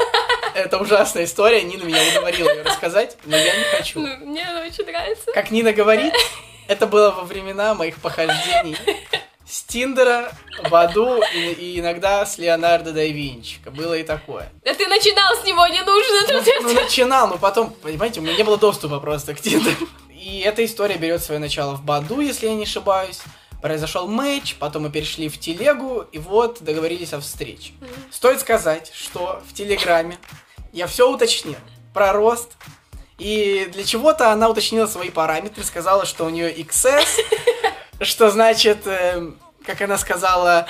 Это 0.55 0.79
ужасная 0.79 1.25
история, 1.25 1.63
Нина 1.63 1.85
меня 1.85 2.03
уговорила 2.11 2.51
ее 2.51 2.63
рассказать, 2.63 3.17
но 3.25 3.37
я 3.37 3.57
не 3.57 3.65
хочу. 3.65 4.01
Ну, 4.01 4.17
мне 4.27 4.45
она 4.45 4.63
очень 4.63 4.85
нравится. 4.85 5.31
Как 5.33 5.51
Нина 5.51 5.73
говорит, 5.73 6.13
это 6.67 6.87
было 6.87 7.11
во 7.11 7.23
времена 7.23 7.75
моих 7.75 7.97
похождений 8.01 8.77
с 9.51 9.63
Тиндера, 9.63 10.33
в 10.69 10.75
Аду 10.75 11.21
и, 11.35 11.53
и 11.53 11.81
иногда 11.81 12.25
с 12.25 12.39
Леонардо 12.39 12.93
да 12.93 13.05
Винчи. 13.05 13.59
Было 13.67 13.95
и 13.95 14.03
такое. 14.03 14.51
Да 14.65 14.73
ты 14.75 14.87
начинал 14.87 15.37
с 15.37 15.45
него, 15.45 15.67
не 15.67 15.83
нужно. 15.83 16.43
Ну, 16.63 16.69
ну 16.69 16.81
начинал, 16.81 17.29
но 17.29 17.39
потом, 17.39 17.71
понимаете, 17.71 18.21
у 18.21 18.23
меня 18.23 18.37
не 18.37 18.45
было 18.45 18.59
доступа 18.59 19.01
просто 19.01 19.35
к 19.35 19.41
Тиндеру. 19.41 19.89
И 20.11 20.41
эта 20.41 20.65
история 20.65 20.97
берет 20.97 21.23
свое 21.23 21.41
начало 21.41 21.75
в 21.75 21.83
Баду, 21.85 22.21
если 22.21 22.47
я 22.47 22.55
не 22.55 22.65
ошибаюсь. 22.65 23.21
Произошел 23.63 24.07
матч, 24.07 24.57
потом 24.57 24.85
мы 24.85 24.91
перешли 24.91 25.29
в 25.29 25.39
телегу, 25.39 26.07
и 26.13 26.19
вот 26.19 26.63
договорились 26.63 27.13
о 27.13 27.21
встрече. 27.21 27.73
Mm-hmm. 27.81 28.13
Стоит 28.13 28.41
сказать, 28.41 28.91
что 28.95 29.43
в 29.49 29.55
Телеграме 29.55 30.17
я 30.73 30.87
все 30.87 31.11
уточнил 31.11 31.57
про 31.93 32.13
рост, 32.13 32.53
и 33.19 33.69
для 33.73 33.85
чего-то 33.85 34.33
она 34.33 34.49
уточнила 34.49 34.87
свои 34.87 35.11
параметры, 35.11 35.63
сказала, 35.63 36.07
что 36.07 36.25
у 36.25 36.31
нее 36.31 36.55
XS, 36.55 37.07
что 38.01 38.31
значит, 38.31 38.87
э, 38.87 39.31
как 39.67 39.83
она 39.83 39.99
сказала, 39.99 40.67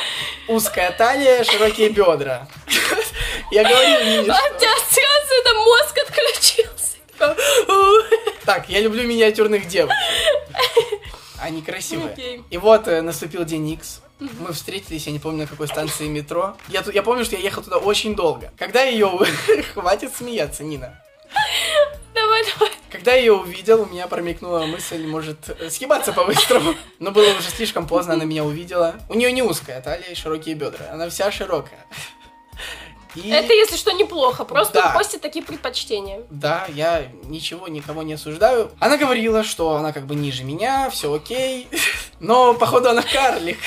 узкая 0.48 0.90
талия, 0.90 1.44
широкие 1.44 1.90
бедра. 1.90 2.48
Я 3.52 3.62
говорил 3.62 4.00
Нине, 4.04 4.24
что... 4.24 4.32
А 4.32 4.58
сразу 4.58 5.34
это 5.40 5.54
мозг 5.54 5.98
отключился. 5.98 6.96
Так, 8.46 8.68
я 8.68 8.80
люблю 8.80 9.06
миниатюрных 9.06 9.68
девушек. 9.68 9.96
Они 11.40 11.62
красивые. 11.62 12.44
И 12.50 12.58
вот 12.58 12.88
э, 12.88 13.02
наступил 13.02 13.44
день 13.44 13.68
X. 13.70 14.02
Мы 14.18 14.52
встретились, 14.52 15.06
я 15.06 15.12
не 15.12 15.18
помню, 15.18 15.42
на 15.42 15.46
какой 15.46 15.66
станции 15.66 16.06
метро. 16.06 16.56
Я, 16.68 16.84
я 16.92 17.02
помню, 17.02 17.24
что 17.24 17.36
я 17.36 17.42
ехал 17.42 17.62
туда 17.62 17.78
очень 17.78 18.14
долго. 18.14 18.52
Когда 18.58 18.82
ее... 18.82 19.08
Хватит 19.74 20.14
смеяться, 20.14 20.62
Нина. 20.62 21.02
Давай, 22.14 22.44
давай. 22.52 22.70
Когда 22.90 23.12
я 23.12 23.20
ее 23.20 23.32
увидел, 23.32 23.82
у 23.82 23.86
меня 23.86 24.06
промелькнула 24.08 24.66
мысль, 24.66 25.06
может, 25.06 25.38
съебаться 25.70 26.12
по-быстрому. 26.12 26.74
Но 26.98 27.12
было 27.12 27.30
уже 27.30 27.48
слишком 27.50 27.86
поздно, 27.86 28.14
она 28.14 28.24
меня 28.24 28.44
увидела. 28.44 28.96
У 29.08 29.14
нее 29.14 29.32
не 29.32 29.42
узкая 29.42 29.80
талия 29.80 30.10
и 30.10 30.14
широкие 30.14 30.54
бедра. 30.54 30.90
Она 30.92 31.08
вся 31.08 31.30
широкая. 31.30 31.86
И... 33.14 33.28
Это, 33.30 33.52
если 33.52 33.76
что, 33.76 33.92
неплохо. 33.92 34.44
Просто 34.44 34.74
да. 34.74 34.90
постит 34.90 35.20
такие 35.20 35.44
предпочтения. 35.44 36.22
Да, 36.30 36.66
я 36.68 37.06
ничего, 37.24 37.68
никого 37.68 38.02
не 38.02 38.14
осуждаю. 38.14 38.70
Она 38.78 38.96
говорила, 38.96 39.42
что 39.42 39.74
она 39.76 39.92
как 39.92 40.06
бы 40.06 40.14
ниже 40.14 40.44
меня, 40.44 40.90
все 40.90 41.12
окей. 41.12 41.68
Но, 42.20 42.54
походу, 42.54 42.90
она 42.90 43.02
карлик. 43.02 43.58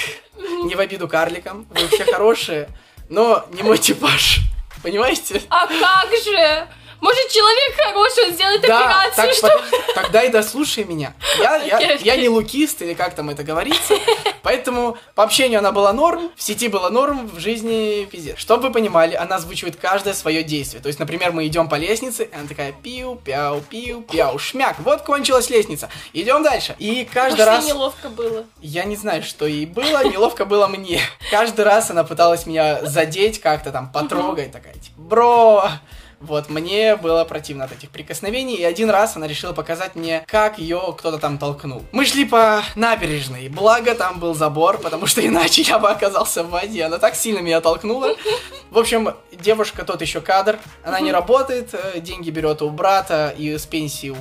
Не 0.64 0.76
в 0.76 0.80
обиду 0.80 1.08
карликам. 1.08 1.66
Вы 1.70 1.88
все 1.88 2.06
хорошие, 2.06 2.70
но 3.10 3.46
не 3.52 3.64
мой 3.64 3.78
типаж. 3.78 4.40
Понимаете? 4.82 5.42
А 5.50 5.68
как 5.68 6.10
же? 6.24 6.68
Может, 7.04 7.28
человек 7.32 7.76
хороший, 7.76 8.30
он 8.30 8.34
сделает 8.34 8.62
Да, 8.62 8.80
операцию, 8.80 9.14
так 9.16 9.34
что... 9.34 9.94
тогда 9.94 10.24
и 10.24 10.30
дослушай 10.30 10.86
меня. 10.86 11.14
Я, 11.38 11.56
я, 11.66 11.78
Окей, 11.78 11.98
я 12.00 12.16
не 12.16 12.30
лукист, 12.30 12.82
или 12.82 12.94
как 12.94 13.14
там 13.14 13.30
это 13.30 13.44
говорится. 13.44 13.96
Поэтому 14.42 14.98
по 15.14 15.24
общению 15.24 15.60
она 15.60 15.74
была 15.74 15.92
норм, 15.92 16.32
в 16.38 16.42
сети 16.42 16.70
была 16.70 16.90
норм, 16.90 17.28
в 17.28 17.40
жизни 17.40 18.08
пиздец. 18.10 18.38
Чтобы 18.38 18.70
вы 18.70 18.74
понимали, 18.74 19.16
она 19.16 19.36
озвучивает 19.36 19.76
каждое 19.76 20.14
свое 20.14 20.44
действие. 20.44 20.82
То 20.82 20.88
есть, 20.88 20.98
например, 20.98 21.34
мы 21.34 21.46
идем 21.46 21.68
по 21.68 21.76
лестнице, 21.76 22.24
и 22.24 22.34
она 22.34 22.48
такая 22.48 22.72
пиу, 22.72 23.16
пяу, 23.16 23.60
пиу, 23.60 24.04
пяу, 24.04 24.40
шмяк. 24.40 24.78
Вот 24.80 25.02
кончилась 25.02 25.50
лестница. 25.50 25.90
Идем 26.14 26.42
дальше. 26.42 26.74
И 26.80 27.04
каждый 27.04 27.40
Может, 27.40 27.48
раз... 27.48 27.66
неловко 27.66 28.08
было. 28.08 28.46
Я 28.62 28.86
не 28.86 28.96
знаю, 28.96 29.24
что 29.24 29.46
ей 29.46 29.66
было, 29.66 30.06
неловко 30.06 30.46
было 30.46 30.68
мне. 30.68 31.02
Каждый 31.32 31.66
раз 31.66 31.92
она 31.92 32.06
пыталась 32.06 32.46
меня 32.46 32.86
задеть 32.86 33.42
как-то 33.42 33.72
там, 33.72 33.92
потрогать, 33.92 34.54
такая, 34.54 34.76
типа, 34.76 35.02
бро, 35.02 35.70
вот, 36.24 36.50
мне 36.50 36.96
было 36.96 37.26
противно 37.26 37.66
от 37.66 37.74
этих 37.74 37.90
прикосновений, 37.90 38.56
и 38.56 38.64
один 38.64 38.90
раз 38.90 39.18
она 39.18 39.28
решила 39.28 39.52
показать 39.52 39.96
мне, 39.96 40.24
как 40.26 40.58
ее 40.58 40.96
кто-то 40.98 41.18
там 41.18 41.38
толкнул. 41.38 41.84
Мы 41.92 42.06
шли 42.06 42.24
по 42.24 42.64
набережной, 42.76 43.50
благо 43.50 43.94
там 43.94 44.20
был 44.20 44.34
забор, 44.34 44.78
потому 44.78 45.06
что 45.06 45.20
иначе 45.28 45.64
я 45.64 45.80
бы 45.80 45.90
оказался 45.90 46.44
в 46.44 46.50
воде. 46.50 46.86
Она 46.86 46.98
так 46.98 47.16
сильно 47.16 47.40
меня 47.40 47.60
толкнула. 47.60 48.16
В 48.72 48.78
общем, 48.78 49.16
девушка 49.34 49.84
тот 49.84 50.02
еще 50.02 50.22
кадр, 50.22 50.60
она 50.84 51.02
не 51.02 51.12
работает, 51.12 51.74
э, 51.74 52.00
деньги 52.00 52.30
берет 52.30 52.62
у 52.62 52.70
брата 52.70 53.36
и 53.38 53.58
с 53.58 53.66
пенсии 53.66 54.10
у 54.10 54.18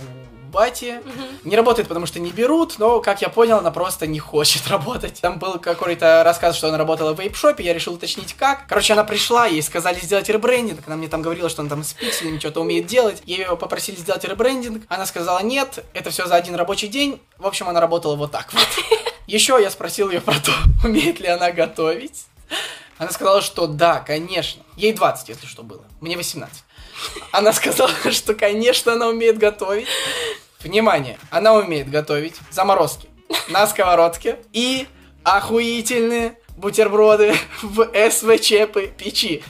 бати. 0.52 1.00
Не 1.42 1.56
работает, 1.56 1.88
потому 1.88 2.06
что 2.06 2.20
не 2.20 2.30
берут, 2.30 2.78
но, 2.78 3.00
как 3.00 3.22
я 3.22 3.28
понял, 3.28 3.58
она 3.58 3.72
просто 3.72 4.06
не 4.06 4.20
хочет 4.20 4.66
работать. 4.68 5.20
Там 5.20 5.38
был 5.38 5.58
какой-то 5.58 6.22
рассказ, 6.24 6.56
что 6.56 6.68
она 6.68 6.78
работала 6.78 7.14
в 7.14 7.18
вейп-шопе, 7.18 7.62
я 7.62 7.74
решил 7.74 7.94
уточнить 7.94 8.34
как. 8.34 8.66
Короче, 8.68 8.92
она 8.92 9.02
пришла, 9.02 9.46
ей 9.46 9.62
сказали 9.62 9.98
сделать 9.98 10.28
ребрендинг, 10.28 10.86
она 10.86 10.96
мне 10.96 11.08
там 11.08 11.22
говорила, 11.22 11.48
что 11.48 11.62
она 11.62 11.70
там 11.70 11.82
с 11.82 11.94
пикселями 11.94 12.38
что-то 12.38 12.60
умеет 12.60 12.86
делать. 12.86 13.22
Ее 13.24 13.56
попросили 13.56 13.96
сделать 13.96 14.24
ребрендинг, 14.24 14.84
она 14.88 15.06
сказала 15.06 15.42
нет, 15.42 15.84
это 15.94 16.10
все 16.10 16.26
за 16.26 16.36
один 16.36 16.54
рабочий 16.54 16.88
день. 16.88 17.20
В 17.38 17.46
общем, 17.46 17.68
она 17.68 17.80
работала 17.80 18.14
вот 18.14 18.30
так 18.30 18.52
вот. 18.52 18.68
Еще 19.26 19.58
я 19.60 19.70
спросил 19.70 20.10
ее 20.10 20.20
про 20.20 20.38
то, 20.38 20.52
умеет 20.84 21.18
ли 21.18 21.28
она 21.28 21.50
готовить. 21.50 22.26
Она 22.98 23.10
сказала, 23.10 23.40
что 23.40 23.66
да, 23.66 24.00
конечно. 24.00 24.62
Ей 24.76 24.92
20, 24.92 25.28
если 25.28 25.46
что, 25.46 25.62
было. 25.62 25.82
Мне 26.00 26.16
18. 26.16 26.62
Она 27.32 27.52
сказала, 27.52 27.90
что, 28.10 28.34
конечно, 28.34 28.92
она 28.92 29.08
умеет 29.08 29.38
готовить. 29.38 29.88
Внимание, 30.62 31.18
она 31.30 31.54
умеет 31.54 31.90
готовить 31.90 32.36
заморозки 32.50 33.08
на 33.48 33.66
сковородке 33.66 34.38
и 34.52 34.86
охуительные 35.24 36.38
бутерброды 36.56 37.34
в 37.62 37.90
СВЧ 38.10 38.52
печи. 38.96 39.42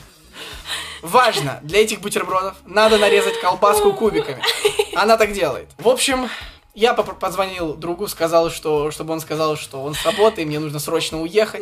Важно, 1.01 1.59
для 1.61 1.81
этих 1.81 1.99
бутербродов 1.99 2.55
надо 2.65 2.97
нарезать 2.97 3.39
колбаску 3.41 3.93
кубиками. 3.93 4.41
Она 4.95 5.17
так 5.17 5.33
делает. 5.33 5.69
В 5.77 5.89
общем, 5.89 6.29
я 6.75 6.93
позвонил 6.93 7.75
другу, 7.75 8.07
сказал, 8.07 8.49
что, 8.49 8.89
чтобы 8.89 9.13
он 9.13 9.19
сказал, 9.19 9.55
что 9.55 9.83
он 9.83 9.93
с 9.93 10.03
работы, 10.05 10.41
и 10.41 10.45
мне 10.45 10.59
нужно 10.59 10.79
срочно 10.79 11.21
уехать. 11.21 11.61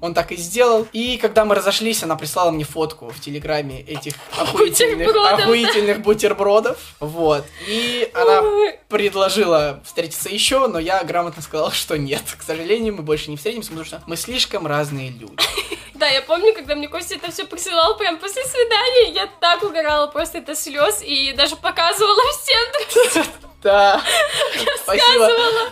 Он 0.00 0.14
так 0.14 0.32
и 0.32 0.36
сделал. 0.36 0.86
И 0.92 1.16
когда 1.16 1.44
мы 1.44 1.54
разошлись, 1.54 2.02
она 2.02 2.16
прислала 2.16 2.50
мне 2.50 2.64
фотку 2.64 3.08
в 3.10 3.20
Телеграме 3.20 3.80
этих 3.80 4.14
охуительных, 4.38 5.14
охуительных 5.14 6.00
бутербродов. 6.00 6.78
Вот. 7.00 7.44
И 7.66 8.08
она 8.14 8.42
предложила 8.88 9.80
встретиться 9.84 10.28
еще, 10.28 10.68
но 10.68 10.78
я 10.78 11.02
грамотно 11.02 11.42
сказал, 11.42 11.72
что 11.72 11.98
нет. 11.98 12.22
К 12.38 12.42
сожалению, 12.42 12.94
мы 12.94 13.02
больше 13.02 13.30
не 13.30 13.36
встретимся, 13.36 13.70
потому 13.70 13.86
что 13.86 14.02
мы 14.06 14.16
слишком 14.16 14.66
разные 14.66 15.10
люди. 15.10 15.36
Да, 16.02 16.08
я 16.08 16.20
помню, 16.20 16.52
когда 16.52 16.74
мне 16.74 16.88
Костя 16.88 17.14
это 17.14 17.30
все 17.30 17.44
присылал 17.44 17.96
прям 17.96 18.18
после 18.18 18.42
свидания, 18.42 19.12
я 19.12 19.28
так 19.38 19.62
угорала 19.62 20.08
просто 20.08 20.38
это 20.38 20.56
слез 20.56 21.00
и 21.00 21.32
даже 21.32 21.54
показывала 21.54 22.20
всем. 22.32 23.24
Да. 23.62 24.02
Спасибо. 24.82 25.30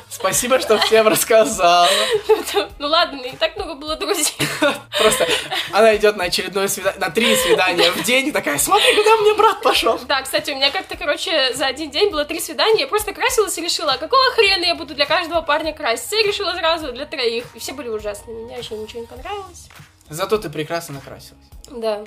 Спасибо, 0.08 0.60
что 0.60 0.78
всем 0.78 1.08
рассказала. 1.08 1.88
Ну 2.78 2.86
ладно, 2.86 3.16
не 3.16 3.32
так 3.32 3.56
много 3.56 3.74
было 3.74 3.96
друзей. 3.96 4.36
Просто 5.00 5.26
она 5.72 5.96
идет 5.96 6.16
на 6.16 6.26
очередное 6.26 6.68
свидание, 6.68 7.00
на 7.00 7.10
три 7.10 7.34
свидания 7.34 7.90
в 7.90 8.00
день 8.04 8.28
и 8.28 8.30
такая, 8.30 8.58
смотри, 8.58 8.94
куда 8.94 9.16
мне 9.16 9.34
брат 9.34 9.60
пошел. 9.62 9.98
Да, 10.04 10.22
кстати, 10.22 10.52
у 10.52 10.54
меня 10.54 10.70
как-то, 10.70 10.96
короче, 10.96 11.52
за 11.54 11.66
один 11.66 11.90
день 11.90 12.10
было 12.10 12.24
три 12.24 12.38
свидания, 12.38 12.82
я 12.82 12.86
просто 12.86 13.12
красилась 13.12 13.58
и 13.58 13.62
решила, 13.62 13.94
а 13.94 13.98
какого 13.98 14.22
хрена 14.36 14.64
я 14.64 14.76
буду 14.76 14.94
для 14.94 15.06
каждого 15.06 15.40
парня 15.40 15.72
краситься? 15.72 16.14
Я 16.14 16.22
решила 16.22 16.52
сразу 16.52 16.92
для 16.92 17.06
троих. 17.06 17.46
И 17.54 17.58
все 17.58 17.72
были 17.72 17.88
ужасные, 17.88 18.36
мне 18.36 18.54
вообще 18.54 18.76
ничего 18.76 19.00
не 19.00 19.08
понравилось. 19.08 19.68
Зато 20.10 20.38
ты 20.38 20.50
прекрасно 20.50 20.94
накрасилась. 20.96 21.46
Да. 21.70 22.04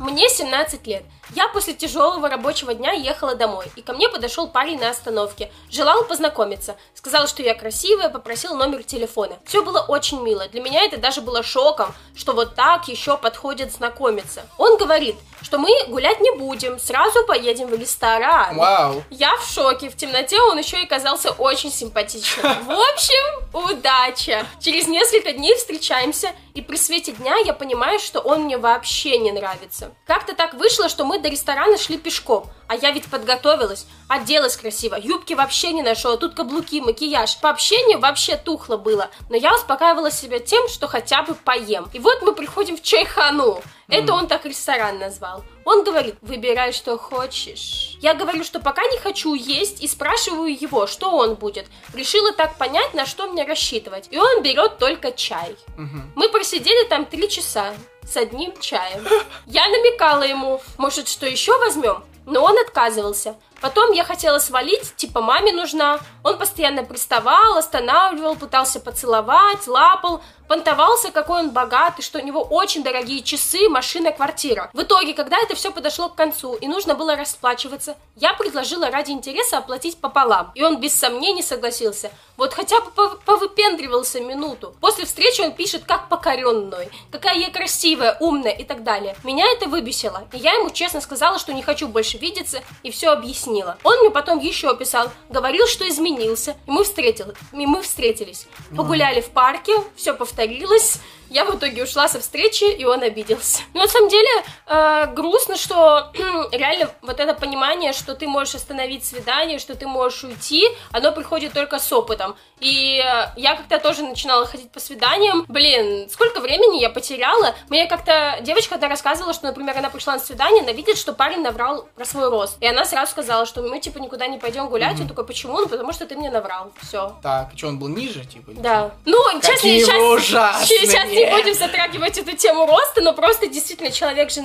Мне 0.00 0.28
17 0.28 0.86
лет. 0.86 1.04
Я 1.34 1.46
после 1.48 1.74
тяжелого 1.74 2.28
рабочего 2.28 2.74
дня 2.74 2.92
ехала 2.92 3.34
домой, 3.34 3.66
и 3.76 3.82
ко 3.82 3.92
мне 3.92 4.08
подошел 4.08 4.48
парень 4.48 4.80
на 4.80 4.90
остановке. 4.90 5.52
Желал 5.70 6.04
познакомиться. 6.04 6.76
Сказал, 6.94 7.28
что 7.28 7.42
я 7.42 7.54
красивая, 7.54 8.08
попросил 8.08 8.56
номер 8.56 8.82
телефона. 8.82 9.38
Все 9.44 9.62
было 9.62 9.80
очень 9.80 10.20
мило. 10.22 10.48
Для 10.48 10.60
меня 10.60 10.82
это 10.82 10.96
даже 10.96 11.20
было 11.20 11.42
шоком, 11.42 11.94
что 12.16 12.32
вот 12.32 12.56
так 12.56 12.88
еще 12.88 13.16
подходят 13.16 13.72
знакомиться. 13.72 14.42
Он 14.58 14.76
говорит, 14.76 15.16
что 15.42 15.58
мы 15.58 15.70
гулять 15.86 16.20
не 16.20 16.32
будем, 16.32 16.78
сразу 16.80 17.24
поедем 17.26 17.68
в 17.68 17.74
ресторан. 17.74 18.56
Вау. 18.56 19.04
Я 19.10 19.36
в 19.36 19.44
шоке. 19.44 19.88
В 19.88 19.96
темноте 19.96 20.40
он 20.40 20.58
еще 20.58 20.82
и 20.82 20.86
казался 20.86 21.30
очень 21.30 21.70
симпатичным. 21.70 22.42
В 22.64 22.92
общем, 22.92 23.68
удача. 23.70 24.46
Через 24.58 24.88
несколько 24.88 25.32
дней 25.32 25.54
встречаемся, 25.54 26.32
и 26.54 26.62
при 26.62 26.76
свете 26.76 27.12
дня 27.12 27.36
я 27.44 27.52
понимаю, 27.52 28.00
что 28.00 28.20
он 28.20 28.39
мне 28.40 28.58
вообще 28.58 29.18
не 29.18 29.32
нравится. 29.32 29.94
Как-то 30.06 30.34
так 30.34 30.54
вышло, 30.54 30.88
что 30.88 31.04
мы 31.04 31.18
до 31.18 31.28
ресторана 31.28 31.78
шли 31.78 31.96
пешком, 31.98 32.46
а 32.66 32.74
я 32.74 32.90
ведь 32.90 33.10
подготовилась, 33.10 33.86
оделась 34.08 34.56
красиво, 34.56 34.96
юбки 34.96 35.34
вообще 35.34 35.72
не 35.72 35.82
нашла, 35.82 36.16
тут 36.16 36.34
каблуки, 36.34 36.80
макияж. 36.80 37.38
По 37.38 37.50
общению 37.50 38.00
вообще 38.00 38.36
тухло 38.36 38.76
было, 38.76 39.10
но 39.28 39.36
я 39.36 39.54
успокаивала 39.54 40.10
себя 40.10 40.38
тем, 40.38 40.68
что 40.68 40.88
хотя 40.88 41.22
бы 41.22 41.34
поем. 41.34 41.88
И 41.92 41.98
вот 41.98 42.22
мы 42.22 42.34
приходим 42.34 42.76
в 42.76 42.82
Чайхану. 42.82 43.62
Это 43.88 44.12
он 44.14 44.28
так 44.28 44.44
ресторан 44.44 44.98
назвал. 44.98 45.44
Он 45.70 45.84
говорит, 45.84 46.16
выбирай, 46.20 46.72
что 46.72 46.98
хочешь. 46.98 47.96
Я 48.00 48.14
говорю, 48.14 48.42
что 48.42 48.58
пока 48.58 48.82
не 48.86 48.98
хочу 48.98 49.34
есть, 49.34 49.80
и 49.80 49.86
спрашиваю 49.86 50.52
его, 50.52 50.88
что 50.88 51.12
он 51.12 51.36
будет. 51.36 51.66
Решила 51.94 52.32
так 52.32 52.58
понять, 52.58 52.92
на 52.92 53.06
что 53.06 53.28
мне 53.28 53.44
рассчитывать. 53.44 54.08
И 54.10 54.18
он 54.18 54.42
берет 54.42 54.78
только 54.78 55.12
чай. 55.12 55.56
Мгм. 55.76 56.12
Мы 56.16 56.28
просидели 56.28 56.88
там 56.88 57.04
три 57.06 57.28
часа 57.28 57.72
с 58.02 58.16
одним 58.16 58.52
чаем. 58.58 59.06
Я 59.46 59.68
намекала 59.68 60.24
ему, 60.24 60.60
может, 60.76 61.06
что 61.06 61.24
еще 61.24 61.56
возьмем? 61.58 62.02
Но 62.26 62.42
он 62.42 62.58
отказывался. 62.58 63.36
Потом 63.60 63.92
я 63.92 64.02
хотела 64.02 64.40
свалить, 64.40 64.96
типа 64.96 65.20
маме 65.20 65.52
нужна. 65.52 66.00
Он 66.24 66.36
постоянно 66.36 66.82
приставал, 66.82 67.58
останавливал, 67.58 68.34
пытался 68.34 68.80
поцеловать, 68.80 69.68
лапал, 69.68 70.20
понтовался, 70.50 71.12
какой 71.12 71.42
он 71.42 71.50
богатый, 71.50 72.02
что 72.02 72.18
у 72.18 72.22
него 72.22 72.42
очень 72.42 72.82
дорогие 72.82 73.22
часы, 73.22 73.68
машина, 73.68 74.10
квартира. 74.10 74.68
В 74.72 74.82
итоге, 74.82 75.14
когда 75.14 75.38
это 75.38 75.54
все 75.54 75.70
подошло 75.70 76.08
к 76.08 76.16
концу 76.16 76.54
и 76.54 76.66
нужно 76.66 76.96
было 76.96 77.14
расплачиваться, 77.14 77.96
я 78.16 78.34
предложила 78.34 78.90
ради 78.90 79.12
интереса 79.12 79.58
оплатить 79.58 79.98
пополам. 79.98 80.50
И 80.56 80.64
он 80.64 80.80
без 80.80 80.92
сомнений 80.92 81.44
согласился. 81.44 82.10
Вот 82.36 82.52
хотя 82.52 82.80
бы 82.80 82.90
пов- 82.90 83.20
повыпендривался 83.24 84.18
минуту. 84.18 84.74
После 84.80 85.04
встречи 85.04 85.40
он 85.40 85.52
пишет, 85.52 85.84
как 85.84 86.08
покоренной, 86.08 86.90
какая 87.12 87.38
я 87.38 87.50
красивая, 87.50 88.16
умная 88.18 88.52
и 88.52 88.64
так 88.64 88.82
далее. 88.82 89.14
Меня 89.22 89.46
это 89.52 89.68
выбесило, 89.68 90.26
и 90.32 90.38
я 90.38 90.54
ему 90.54 90.70
честно 90.70 91.00
сказала, 91.00 91.38
что 91.38 91.52
не 91.52 91.62
хочу 91.62 91.86
больше 91.86 92.18
видеться, 92.18 92.60
и 92.82 92.90
все 92.90 93.10
объяснила. 93.10 93.78
Он 93.84 94.00
мне 94.00 94.10
потом 94.10 94.40
еще 94.40 94.76
писал, 94.76 95.12
говорил, 95.28 95.68
что 95.68 95.88
изменился, 95.88 96.56
и 96.66 96.70
мы, 96.72 96.82
встретил, 96.82 97.34
и 97.52 97.66
мы 97.66 97.82
встретились. 97.82 98.48
Погуляли 98.76 99.20
в 99.20 99.30
парке, 99.30 99.74
все 99.94 100.12
повторилось. 100.12 100.39
puterilas 100.40 101.00
Я 101.30 101.44
в 101.44 101.56
итоге 101.56 101.84
ушла 101.84 102.08
со 102.08 102.20
встречи, 102.20 102.64
и 102.64 102.84
он 102.84 103.02
обиделся. 103.02 103.62
Но 103.72 103.82
на 103.82 103.88
самом 103.88 104.08
деле 104.08 104.28
э, 104.66 105.06
грустно, 105.14 105.56
что 105.56 106.10
реально 106.52 106.90
вот 107.02 107.20
это 107.20 107.34
понимание, 107.34 107.92
что 107.92 108.14
ты 108.14 108.26
можешь 108.26 108.56
остановить 108.56 109.04
свидание, 109.04 109.58
что 109.58 109.76
ты 109.76 109.86
можешь 109.86 110.24
уйти, 110.24 110.66
оно 110.90 111.12
приходит 111.12 111.52
только 111.52 111.78
с 111.78 111.92
опытом. 111.92 112.34
И 112.58 113.00
э, 113.00 113.28
я 113.36 113.54
как-то 113.54 113.78
тоже 113.78 114.02
начинала 114.02 114.44
ходить 114.44 114.70
по 114.70 114.80
свиданиям. 114.80 115.44
Блин, 115.48 116.08
сколько 116.10 116.40
времени 116.40 116.80
я 116.80 116.90
потеряла. 116.90 117.54
Мне 117.68 117.86
как-то 117.86 118.38
девочка 118.42 118.74
одна 118.74 118.88
рассказывала, 118.88 119.32
что, 119.32 119.46
например, 119.46 119.78
она 119.78 119.88
пришла 119.88 120.14
на 120.14 120.18
свидание, 120.20 120.62
она 120.62 120.72
видит, 120.72 120.98
что 120.98 121.12
парень 121.12 121.42
наврал 121.42 121.88
про 121.94 122.04
свой 122.04 122.28
рост. 122.28 122.56
И 122.60 122.66
она 122.66 122.84
сразу 122.84 123.12
сказала, 123.12 123.46
что 123.46 123.62
мы 123.62 123.78
типа 123.80 123.98
никуда 123.98 124.26
не 124.26 124.38
пойдем 124.38 124.68
гулять. 124.68 125.00
Он 125.00 125.08
такой, 125.08 125.24
почему? 125.24 125.58
Ну, 125.58 125.68
потому 125.68 125.92
что 125.92 126.06
ты 126.06 126.16
мне 126.16 126.30
наврал. 126.30 126.72
Все. 126.82 127.16
Так, 127.22 127.50
что, 127.54 127.68
он 127.68 127.78
был 127.78 127.88
ниже, 127.88 128.24
типа? 128.24 128.52
Да. 128.52 128.90
Ну, 129.04 129.18
честно, 129.40 129.56
сейчас, 129.56 129.96
ужасные! 129.96 130.66
сейчас 130.80 131.08
не 131.24 131.30
будем 131.30 131.54
затрагивать 131.54 132.18
эту 132.18 132.36
тему 132.36 132.66
роста, 132.66 133.00
но 133.00 133.12
просто 133.12 133.46
действительно 133.46 133.90
человек 133.90 134.30
же 134.30 134.42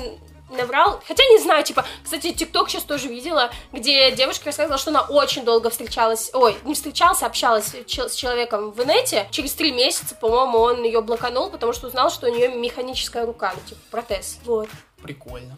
наврал. 0.50 1.01
Хотя 1.08 1.24
не 1.25 1.39
знаю, 1.39 1.63
типа, 1.63 1.86
кстати, 2.03 2.32
ТикТок 2.32 2.70
сейчас 2.70 2.84
тоже 2.84 3.08
видела, 3.08 3.51
где 3.72 4.12
девушка 4.12 4.46
рассказывала, 4.48 4.77
что 4.77 4.91
она 4.91 5.01
очень 5.01 5.44
долго 5.44 5.70
встречалась, 5.70 6.29
ой, 6.34 6.55
не 6.63 6.74
встречалась, 6.74 7.24
а 7.24 7.27
общалась 7.27 7.74
с 7.74 8.15
человеком 8.15 8.72
в 8.72 8.84
инете. 8.84 9.27
Через 9.32 9.53
три 9.53 9.72
месяца, 9.72 10.15
по-моему, 10.15 10.60
он 10.60 10.84
ее 10.84 11.01
блоканул, 11.01 11.50
потому 11.50 11.74
что 11.74 11.88
узнал, 11.88 12.10
что 12.10 12.27
у 12.27 12.34
нее 12.34 12.50
механическая 12.50 13.25
рука, 13.25 13.53
ну, 13.55 13.62
типа, 13.67 13.82
протез. 13.91 14.38
Вот. 14.46 14.70
Прикольно. 15.01 15.58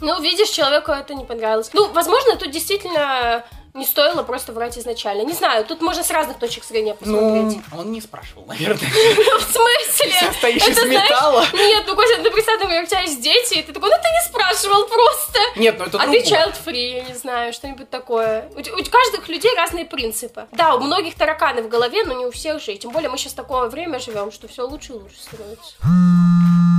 Ну, 0.00 0.20
видишь, 0.20 0.50
человеку 0.50 0.92
это 0.92 1.14
не 1.14 1.24
понравилось. 1.24 1.70
Ну, 1.72 1.88
возможно, 1.88 2.36
тут 2.36 2.52
действительно 2.52 3.44
не 3.74 3.84
стоило 3.84 4.22
просто 4.22 4.52
врать 4.52 4.78
изначально. 4.78 5.22
Не 5.22 5.32
знаю, 5.32 5.64
тут 5.64 5.80
можно 5.80 6.02
с 6.02 6.10
разных 6.10 6.38
точек 6.38 6.64
зрения 6.64 6.94
посмотреть. 6.94 7.60
Ну, 7.70 7.80
он 7.80 7.92
не 7.92 8.00
спрашивал, 8.00 8.44
наверное. 8.46 8.78
В 8.88 9.42
смысле? 9.42 10.10
Вся 10.10 10.32
стоишь 10.32 10.62
Это 10.62 10.86
из 10.86 10.90
металла. 10.90 11.44
Нет, 11.52 11.84
ну, 11.86 11.94
Костя, 11.94 12.22
ты 12.22 12.30
представь, 12.30 12.60
например, 12.60 12.84
у 12.84 12.86
тебя 12.86 13.00
есть 13.00 13.20
дети, 13.20 13.54
и 13.54 13.62
ты 13.62 13.72
такой, 13.72 13.90
ну 13.90 13.96
ты 13.96 14.08
не 14.08 14.28
спрашивал 14.28 14.86
просто. 14.86 15.38
Нет, 15.56 15.78
ну 15.78 15.84
это 15.86 15.98
а 16.00 16.06
ты 16.06 16.20
child 16.22 16.54
free, 16.64 16.96
я 16.96 17.02
не 17.02 17.14
знаю, 17.14 17.52
что-нибудь 17.52 17.90
такое. 17.90 18.48
У, 18.56 18.90
каждых 18.90 19.28
людей 19.28 19.54
разные 19.56 19.84
принципы. 19.84 20.46
Да, 20.52 20.74
у 20.74 20.80
многих 20.80 21.14
тараканы 21.14 21.62
в 21.62 21.68
голове, 21.68 22.04
но 22.04 22.14
не 22.14 22.26
у 22.26 22.30
всех 22.30 22.62
же. 22.62 22.72
И 22.72 22.78
тем 22.78 22.90
более 22.90 23.10
мы 23.10 23.18
сейчас 23.18 23.34
такое 23.34 23.68
время 23.68 23.98
живем, 23.98 24.32
что 24.32 24.48
все 24.48 24.66
лучше 24.66 24.92
и 24.92 24.96
лучше 24.96 25.20
становится. 25.20 25.76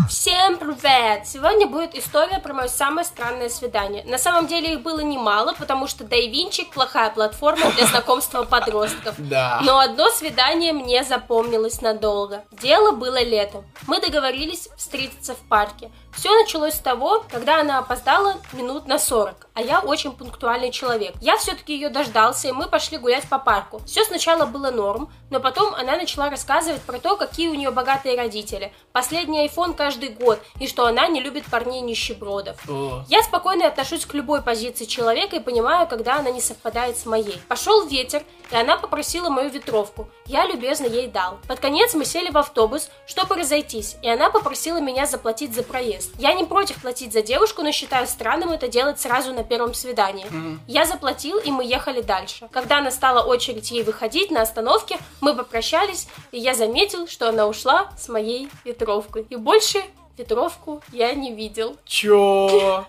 Всем 0.10 0.58
привет! 0.58 1.28
Сегодня 1.28 1.68
будет 1.68 1.94
история 1.94 2.40
про 2.40 2.52
мое 2.52 2.68
самое 2.68 3.06
странное 3.06 3.48
свидание. 3.48 4.04
На 4.06 4.18
самом 4.18 4.48
деле 4.48 4.74
их 4.74 4.82
было 4.82 5.02
немало, 5.02 5.54
потому 5.54 5.86
что 5.86 6.04
Дайвинчик 6.04 6.72
плохая 6.72 7.12
платформа 7.12 7.70
для 7.74 7.86
знакомства 7.86 8.44
подростков. 8.44 9.16
Да. 9.30 9.60
Но 9.62 9.78
одно 9.78 10.10
свидание 10.10 10.74
мне 10.74 11.04
запомнилось 11.04 11.82
надолго. 11.82 12.44
Дело 12.52 12.94
было 12.94 13.22
летом. 13.22 13.64
Мы 13.86 14.02
договорились 14.02 14.70
встретиться 14.76 15.36
в 15.36 15.48
парке. 15.48 15.92
Все 16.12 16.34
началось 16.34 16.74
с 16.74 16.80
того, 16.80 17.24
когда 17.30 17.60
она 17.60 17.78
опоздала 17.78 18.38
минут 18.54 18.88
на 18.88 18.98
40, 18.98 19.49
а 19.60 19.62
я 19.62 19.82
очень 19.82 20.14
пунктуальный 20.14 20.72
человек. 20.72 21.14
Я 21.20 21.36
все-таки 21.36 21.74
ее 21.74 21.90
дождался, 21.90 22.48
и 22.48 22.54
мы 22.54 22.70
пошли 22.70 22.98
гулять 22.98 23.28
по 23.28 23.40
парку. 23.40 23.82
Все 23.86 24.06
сначала 24.06 24.46
было 24.46 24.72
норм, 24.72 25.12
но 25.30 25.42
потом 25.42 25.74
она 25.76 25.98
начала 25.98 26.30
рассказывать 26.30 26.82
про 26.82 26.98
то, 26.98 27.18
какие 27.18 27.50
у 27.50 27.56
нее 27.56 27.70
богатые 27.70 28.16
родители. 28.16 28.72
Последний 28.94 29.46
iPhone 29.46 29.74
каждый 29.74 30.10
год, 30.10 30.40
и 30.62 30.68
что 30.68 30.86
она 30.86 31.10
не 31.10 31.20
любит 31.20 31.44
парней 31.46 31.82
нищебродов. 31.82 32.58
О, 32.70 33.04
Я 33.10 33.22
спокойно 33.22 33.68
отношусь 33.68 34.06
к 34.06 34.14
любой 34.14 34.42
позиции 34.42 34.86
человека 34.86 35.36
и 35.36 35.42
понимаю, 35.42 35.88
когда 35.88 36.20
она 36.20 36.32
не 36.32 36.40
совпадает 36.40 36.98
с 36.98 37.06
моей. 37.06 37.42
Пошел 37.50 37.86
ветер, 37.86 38.24
и 38.52 38.56
она 38.56 38.78
попросила 38.78 39.30
мою 39.30 39.50
ветровку. 39.50 40.08
Я 40.26 40.46
любезно 40.46 40.86
ей 40.86 41.08
дал. 41.08 41.38
Под 41.48 41.60
конец 41.60 41.94
мы 41.94 42.06
сели 42.06 42.30
в 42.32 42.38
автобус, 42.38 42.90
чтобы 43.06 43.36
разойтись, 43.36 43.98
и 44.02 44.10
она 44.10 44.30
попросила 44.30 44.80
меня 44.80 45.06
заплатить 45.06 45.54
за 45.54 45.64
проезд. 45.64 46.12
Я 46.18 46.34
не 46.34 46.46
против 46.46 46.82
платить 46.82 47.12
за 47.12 47.22
девушку, 47.22 47.62
но 47.62 47.72
считаю 47.72 48.08
странным 48.08 48.52
это 48.52 48.70
делать 48.70 49.00
сразу 49.00 49.34
на 49.34 49.44
первом 49.50 49.74
свидании. 49.74 50.26
Я 50.68 50.86
заплатил, 50.86 51.38
и 51.40 51.52
мы 51.52 51.66
ехали 51.66 52.02
дальше. 52.02 52.48
Когда 52.52 52.80
настала 52.82 53.22
очередь 53.26 53.72
ей 53.72 53.84
выходить 53.84 54.32
на 54.32 54.42
остановке, 54.42 54.98
мы 55.20 55.36
попрощались, 55.36 56.08
и 56.32 56.40
я 56.40 56.54
заметил, 56.54 57.08
что 57.08 57.28
она 57.30 57.48
ушла 57.48 57.92
с 57.98 58.08
моей 58.08 58.50
ветровкой. 58.64 59.26
И 59.30 59.36
больше 59.36 59.80
ветровку 60.18 60.82
я 60.94 61.14
не 61.14 61.34
видел. 61.34 61.76
чё? 61.86 62.86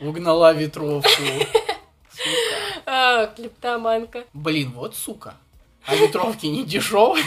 Угнала 0.00 0.52
ветровку. 0.52 1.08
А, 2.86 3.26
клептоманка. 3.26 4.24
Блин, 4.32 4.72
вот 4.76 4.94
сука. 4.94 5.34
А 5.84 5.96
ветровки 5.96 6.46
не 6.46 6.62
дешевые. 6.62 7.24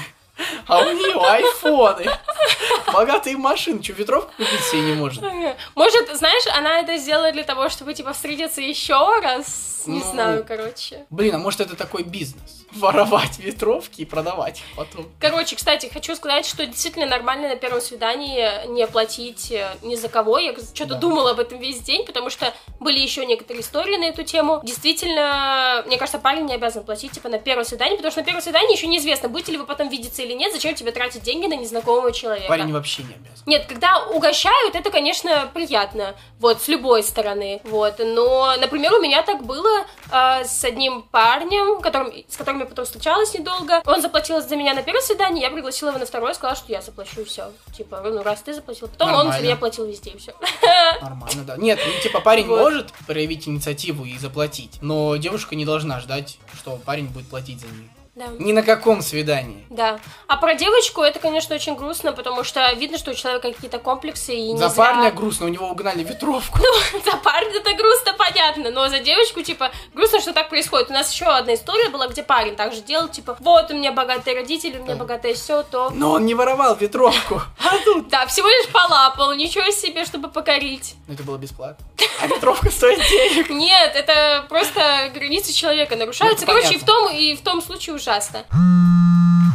А 0.68 0.80
у 0.80 0.92
нее 0.94 1.16
айфоны. 1.20 2.06
Богатые 2.94 3.38
машины. 3.38 3.82
Че, 3.82 3.94
ветровку 3.94 4.32
купить 4.38 4.62
себе 4.62 4.82
не 4.82 4.94
может? 4.94 5.24
Может, 5.76 6.16
знаешь, 6.16 6.44
она 6.56 6.80
это 6.80 6.98
сделала 6.98 7.32
для 7.32 7.44
того, 7.44 7.70
чтобы, 7.70 7.94
типа, 7.94 8.14
встретиться 8.14 8.62
еще 8.62 9.20
раз? 9.22 9.84
Не 9.86 10.00
Ну. 10.00 10.12
знаю, 10.12 10.46
короче. 10.48 11.06
Блин, 11.10 11.36
а 11.36 11.38
может 11.40 11.62
это 11.62 11.76
такой 11.76 12.04
бизнес? 12.04 12.57
Воровать 12.74 13.40
ветровки 13.40 14.02
и 14.02 14.06
продавать 14.06 14.60
их 14.60 14.66
потом. 14.76 15.08
Короче, 15.20 15.56
кстати, 15.56 15.90
хочу 15.92 16.16
сказать, 16.16 16.46
что 16.46 16.66
действительно 16.66 17.06
нормально 17.06 17.48
на 17.50 17.56
первом 17.56 17.82
свидании 17.82 18.68
не 18.68 18.86
платить 18.88 19.52
э, 19.52 19.70
ни 19.82 19.96
за 19.96 20.10
кого. 20.10 20.38
Я 20.38 20.54
что-то 20.54 20.94
Да. 20.94 21.00
думала 21.00 21.32
об 21.32 21.40
этом 21.40 21.60
весь 21.60 21.80
день, 21.80 22.06
потому 22.06 22.30
что 22.30 22.54
были 22.80 23.00
еще 23.00 23.26
некоторые 23.26 23.62
истории 23.62 23.98
на 23.98 24.06
эту 24.06 24.24
тему. 24.24 24.62
Действительно, 24.64 25.84
мне 25.86 25.98
кажется, 25.98 26.20
парень 26.20 26.46
не 26.46 26.54
обязан 26.56 26.84
платить, 26.84 27.12
типа, 27.12 27.30
на 27.30 27.40
первое 27.40 27.64
свидание, 27.64 27.96
потому 27.98 28.12
что 28.12 28.22
на 28.22 28.26
первое 28.26 28.42
свидание 28.42 28.74
еще 28.74 28.88
неизвестно, 28.88 29.30
будете 29.30 29.54
ли 29.54 29.58
вы 29.58 29.66
потом 29.66 29.90
видеться 29.90 30.22
или 30.24 30.34
нет, 30.34 30.52
зачем 30.54 30.76
тебе 30.76 30.92
тратить 30.92 31.24
деньги 31.24 31.48
на 31.48 31.56
незнакомого 31.56 32.12
человека. 32.12 32.48
Парень 32.48 32.72
вообще 32.74 33.04
не 33.04 33.14
обязан. 33.14 33.44
Нет, 33.46 33.66
когда 33.68 34.00
угощают, 34.08 34.76
это, 34.76 34.92
конечно, 34.92 35.50
приятно, 35.54 36.16
вот, 36.40 36.62
с 36.62 36.68
любой 36.68 37.04
стороны, 37.04 37.62
вот, 37.64 38.00
но, 38.00 38.56
например, 38.60 38.94
у 38.94 39.02
меня 39.02 39.24
так 39.24 39.44
было 39.46 39.86
э, 40.12 40.44
с 40.46 40.64
одним 40.64 41.02
парнем, 41.04 41.82
которым, 41.82 42.12
с 42.28 42.36
которым 42.38 42.57
я 42.60 42.66
потом 42.66 42.86
встречалась 42.86 43.34
недолго, 43.34 43.82
он 43.86 44.02
заплатил 44.02 44.42
за 44.42 44.56
меня 44.56 44.74
на 44.74 44.84
первое 44.84 45.02
свидание, 45.02 45.44
я 45.44 45.52
пригласила 45.52 45.90
его 45.90 46.00
на 46.00 46.06
второе, 46.06 46.34
сказала, 46.34 46.56
что 46.56 46.72
я 46.72 46.82
заплачу, 46.82 47.22
и 47.22 47.24
все, 47.24 47.52
типа, 47.76 48.02
ну, 48.04 48.24
раз 48.24 48.42
ты 48.42 48.54
заплатил, 48.54 48.88
потом 48.88 49.10
он 49.10 49.14
за 49.14 49.24
Нормально. 49.24 49.44
меня 49.44 49.56
платил 49.56 49.86
везде, 49.86 50.12
и 50.12 50.18
все. 50.18 50.34
Нормально, 51.02 51.44
да. 51.46 51.58
Нет, 51.58 51.80
ну, 51.86 52.02
типа 52.02 52.20
парень 52.22 52.48
Вот. 52.48 52.60
может 52.60 52.92
проявить 53.06 53.48
инициативу 53.48 54.06
и 54.06 54.18
заплатить, 54.18 54.78
но 54.82 55.16
девушка 55.18 55.56
не 55.56 55.66
должна 55.66 56.00
ждать, 56.00 56.38
что 56.56 56.78
парень 56.86 57.08
будет 57.08 57.28
платить 57.28 57.60
за 57.60 57.68
нее. 57.68 57.90
Да. 58.18 58.26
Ни 58.40 58.52
на 58.52 58.64
каком 58.64 59.04
свидании. 59.04 59.64
Да. 59.70 60.00
А 60.28 60.38
про 60.38 60.56
девочку 60.56 61.02
это, 61.04 61.20
конечно, 61.20 61.54
очень 61.54 61.76
грустно, 61.76 62.14
потому 62.14 62.44
что 62.44 62.68
видно, 62.74 62.98
что 62.98 63.12
у 63.12 63.14
человека 63.14 63.52
какие-то 63.52 63.78
комплексы 63.78 64.34
и 64.34 64.52
не 64.54 64.58
За 64.58 64.66
зря- 64.66 64.76
парня 64.76 65.12
грустно, 65.12 65.46
у 65.46 65.50
него 65.50 65.68
угнали 65.70 66.04
ветровку. 66.04 66.58
За 67.06 67.16
парня 67.18 67.52
это 67.60 67.74
грустно, 67.76 68.14
понятно, 68.18 68.72
но 68.72 68.88
за 68.90 69.00
девочку, 69.00 69.44
типа, 69.44 69.72
грустно, 69.94 70.20
что 70.20 70.34
так 70.34 70.50
происходит. 70.50 70.90
У 70.90 70.94
нас 70.94 71.14
еще 71.14 71.26
одна 71.26 71.54
история 71.54 71.90
была, 71.90 72.08
где 72.08 72.24
парень 72.24 72.56
также 72.56 72.82
делал, 72.82 73.08
типа, 73.08 73.38
вот 73.40 73.70
у 73.70 73.76
меня 73.76 73.92
богатые 73.92 74.36
родители, 74.36 74.78
у 74.80 74.84
меня 74.84 74.96
Да. 74.96 75.00
богатое 75.02 75.36
все, 75.36 75.62
то... 75.62 75.92
Но 75.92 76.14
он 76.14 76.26
не 76.26 76.34
воровал 76.34 76.76
ветровку. 76.76 77.42
А 77.64 77.78
тут... 77.84 78.08
Да, 78.08 78.26
всего 78.28 78.48
лишь 78.48 78.68
полапал, 78.70 79.34
ничего 79.34 79.70
себе, 79.72 80.06
чтобы 80.06 80.30
покорить. 80.30 80.96
Ну, 81.08 81.14
это 81.14 81.24
было 81.24 81.38
бесплатно. 81.38 81.86
А 82.22 82.26
ветровка 82.28 82.72
стоит 82.72 82.98
денег. 83.10 83.50
Нет, 83.52 83.92
это 83.96 84.46
просто 84.50 84.97
границы 85.28 85.54
человека 85.54 85.96
нарушаются. 85.96 86.46
Ну, 86.46 86.54
Короче, 86.54 86.76
и 86.76 86.78
в, 86.78 86.84
том, 86.84 87.12
и 87.14 87.36
в 87.36 87.42
том 87.42 87.62
случае 87.62 87.96
ужасно. 87.96 88.46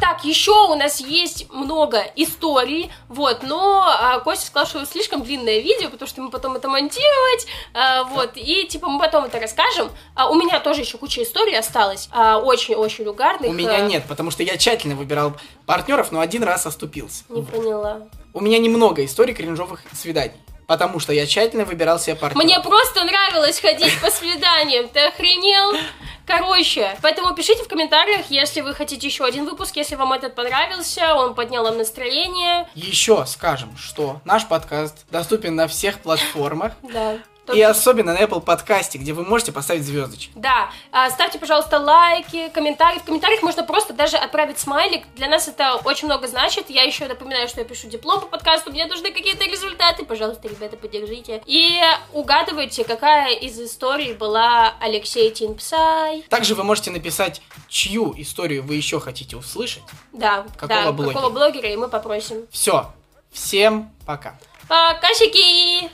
Так, 0.01 0.25
еще 0.25 0.51
у 0.51 0.75
нас 0.75 0.99
есть 0.99 1.49
много 1.53 2.03
историй, 2.17 2.91
вот, 3.09 3.45
но 3.45 3.85
а, 3.87 4.19
Костя 4.19 4.47
сказал, 4.47 4.67
что 4.67 4.85
слишком 4.85 5.23
длинное 5.23 5.61
видео, 5.61 5.91
потому 5.91 6.09
что 6.09 6.21
мы 6.23 6.31
потом 6.31 6.57
это 6.57 6.69
монтировать, 6.69 7.47
а, 7.73 8.03
вот, 8.05 8.33
и 8.35 8.67
типа 8.67 8.89
мы 8.89 8.99
потом 8.99 9.27
это 9.27 9.39
расскажем. 9.39 9.93
А, 10.17 10.29
у 10.29 10.35
меня 10.35 10.59
тоже 10.59 10.81
еще 10.81 10.99
куча 10.99 11.23
историй 11.23 11.57
осталось, 11.57 12.09
а, 12.11 12.39
очень-очень 12.39 13.07
угарных. 13.07 13.49
У 13.49 13.53
меня 13.55 13.77
а, 13.77 13.81
нет, 13.83 14.03
потому 14.09 14.33
что 14.33 14.43
я 14.43 14.57
тщательно 14.57 14.97
выбирал 14.97 15.35
партнеров, 15.67 16.11
но 16.11 16.19
один 16.19 16.43
раз 16.43 16.67
оступился. 16.67 17.23
Не 17.29 17.43
поняла. 17.43 18.09
У 18.35 18.41
меня 18.41 18.59
немного 18.59 19.05
историй 19.05 19.35
кринжовых 19.35 19.83
свиданий. 19.95 20.35
Потому 20.67 21.01
что 21.01 21.13
я 21.13 21.27
тщательно 21.27 21.65
выбирал 21.65 21.99
себе 21.99 22.17
партнера. 22.17 22.45
Мне 22.45 22.61
просто 22.61 23.05
нравилось 23.05 23.61
ходить 23.61 24.01
по 24.01 24.11
свиданиям, 24.11 24.89
ты 24.89 25.01
охренел? 25.01 25.77
Короче, 26.27 26.97
поэтому 27.03 27.35
пишите 27.35 27.65
в 27.65 27.69
комментариях, 27.69 28.27
если 28.31 28.61
вы 28.61 28.75
хотите 28.75 29.07
еще 29.07 29.25
один 29.25 29.45
выпуск, 29.45 29.77
если 29.77 29.97
вам 29.97 30.13
этот 30.13 30.35
понравился, 30.35 31.15
он 31.15 31.35
поднял 31.35 31.65
вам 31.65 31.79
настроение. 31.79 32.69
Еще 32.75 33.25
скажем, 33.27 33.77
что 33.77 34.21
наш 34.25 34.47
подкаст 34.47 35.05
доступен 35.11 35.57
на 35.57 35.67
всех 35.67 35.99
платформах. 35.99 36.73
Да. 36.83 37.19
И 37.53 37.61
особенно 37.61 38.15
на 38.15 38.19
Apple 38.19 38.41
подкасте, 38.41 38.99
где 38.99 39.13
вы 39.13 39.25
можете 39.25 39.51
поставить 39.53 39.85
звездочки. 39.85 40.31
Да, 40.37 40.71
а, 40.93 41.11
ставьте, 41.11 41.39
пожалуйста, 41.39 41.79
лайки, 41.79 42.49
комментарии. 42.51 43.01
В 43.01 43.05
комментариях 43.05 43.43
можно 43.43 43.65
просто 43.65 43.93
даже 43.93 44.17
отправить 44.17 44.59
смайлик. 44.59 45.05
Для 45.17 45.29
нас 45.29 45.49
это 45.49 45.75
очень 45.85 46.07
много 46.07 46.29
значит. 46.29 46.71
Я 46.71 46.85
еще 46.85 47.07
напоминаю, 47.07 47.49
что 47.49 47.61
я 47.61 47.67
пишу 47.67 47.89
диплом 47.89 48.21
по 48.21 48.27
подкасту. 48.27 48.71
Мне 48.71 48.87
нужны 48.87 49.11
какие-то 49.11 49.45
результаты. 49.45 50.05
Пожалуйста, 50.05 50.49
ребята, 50.49 50.77
поддержите. 50.77 51.43
И 51.47 51.81
угадывайте, 52.13 52.85
какая 52.85 53.35
из 53.35 53.59
историй 53.61 54.13
была 54.13 54.75
Алексей 54.81 55.31
Тинпсай. 55.31 56.23
Также 56.29 56.55
вы 56.55 56.63
можете 56.63 56.91
написать, 56.91 57.43
чью 57.69 58.15
историю 58.19 58.63
вы 58.63 58.77
еще 58.77 59.01
хотите 59.01 59.37
услышать. 59.37 59.83
Да, 60.13 60.47
Какого 60.57 60.83
да, 60.85 60.93
блогера? 60.93 61.15
какого 61.15 61.31
блогера, 61.33 61.69
и 61.69 61.77
мы 61.77 61.89
попросим. 61.89 62.47
Все. 62.51 62.93
Всем 63.33 63.91
пока. 64.07 64.39
Пока, 64.69 65.09
щеки! 65.15 65.91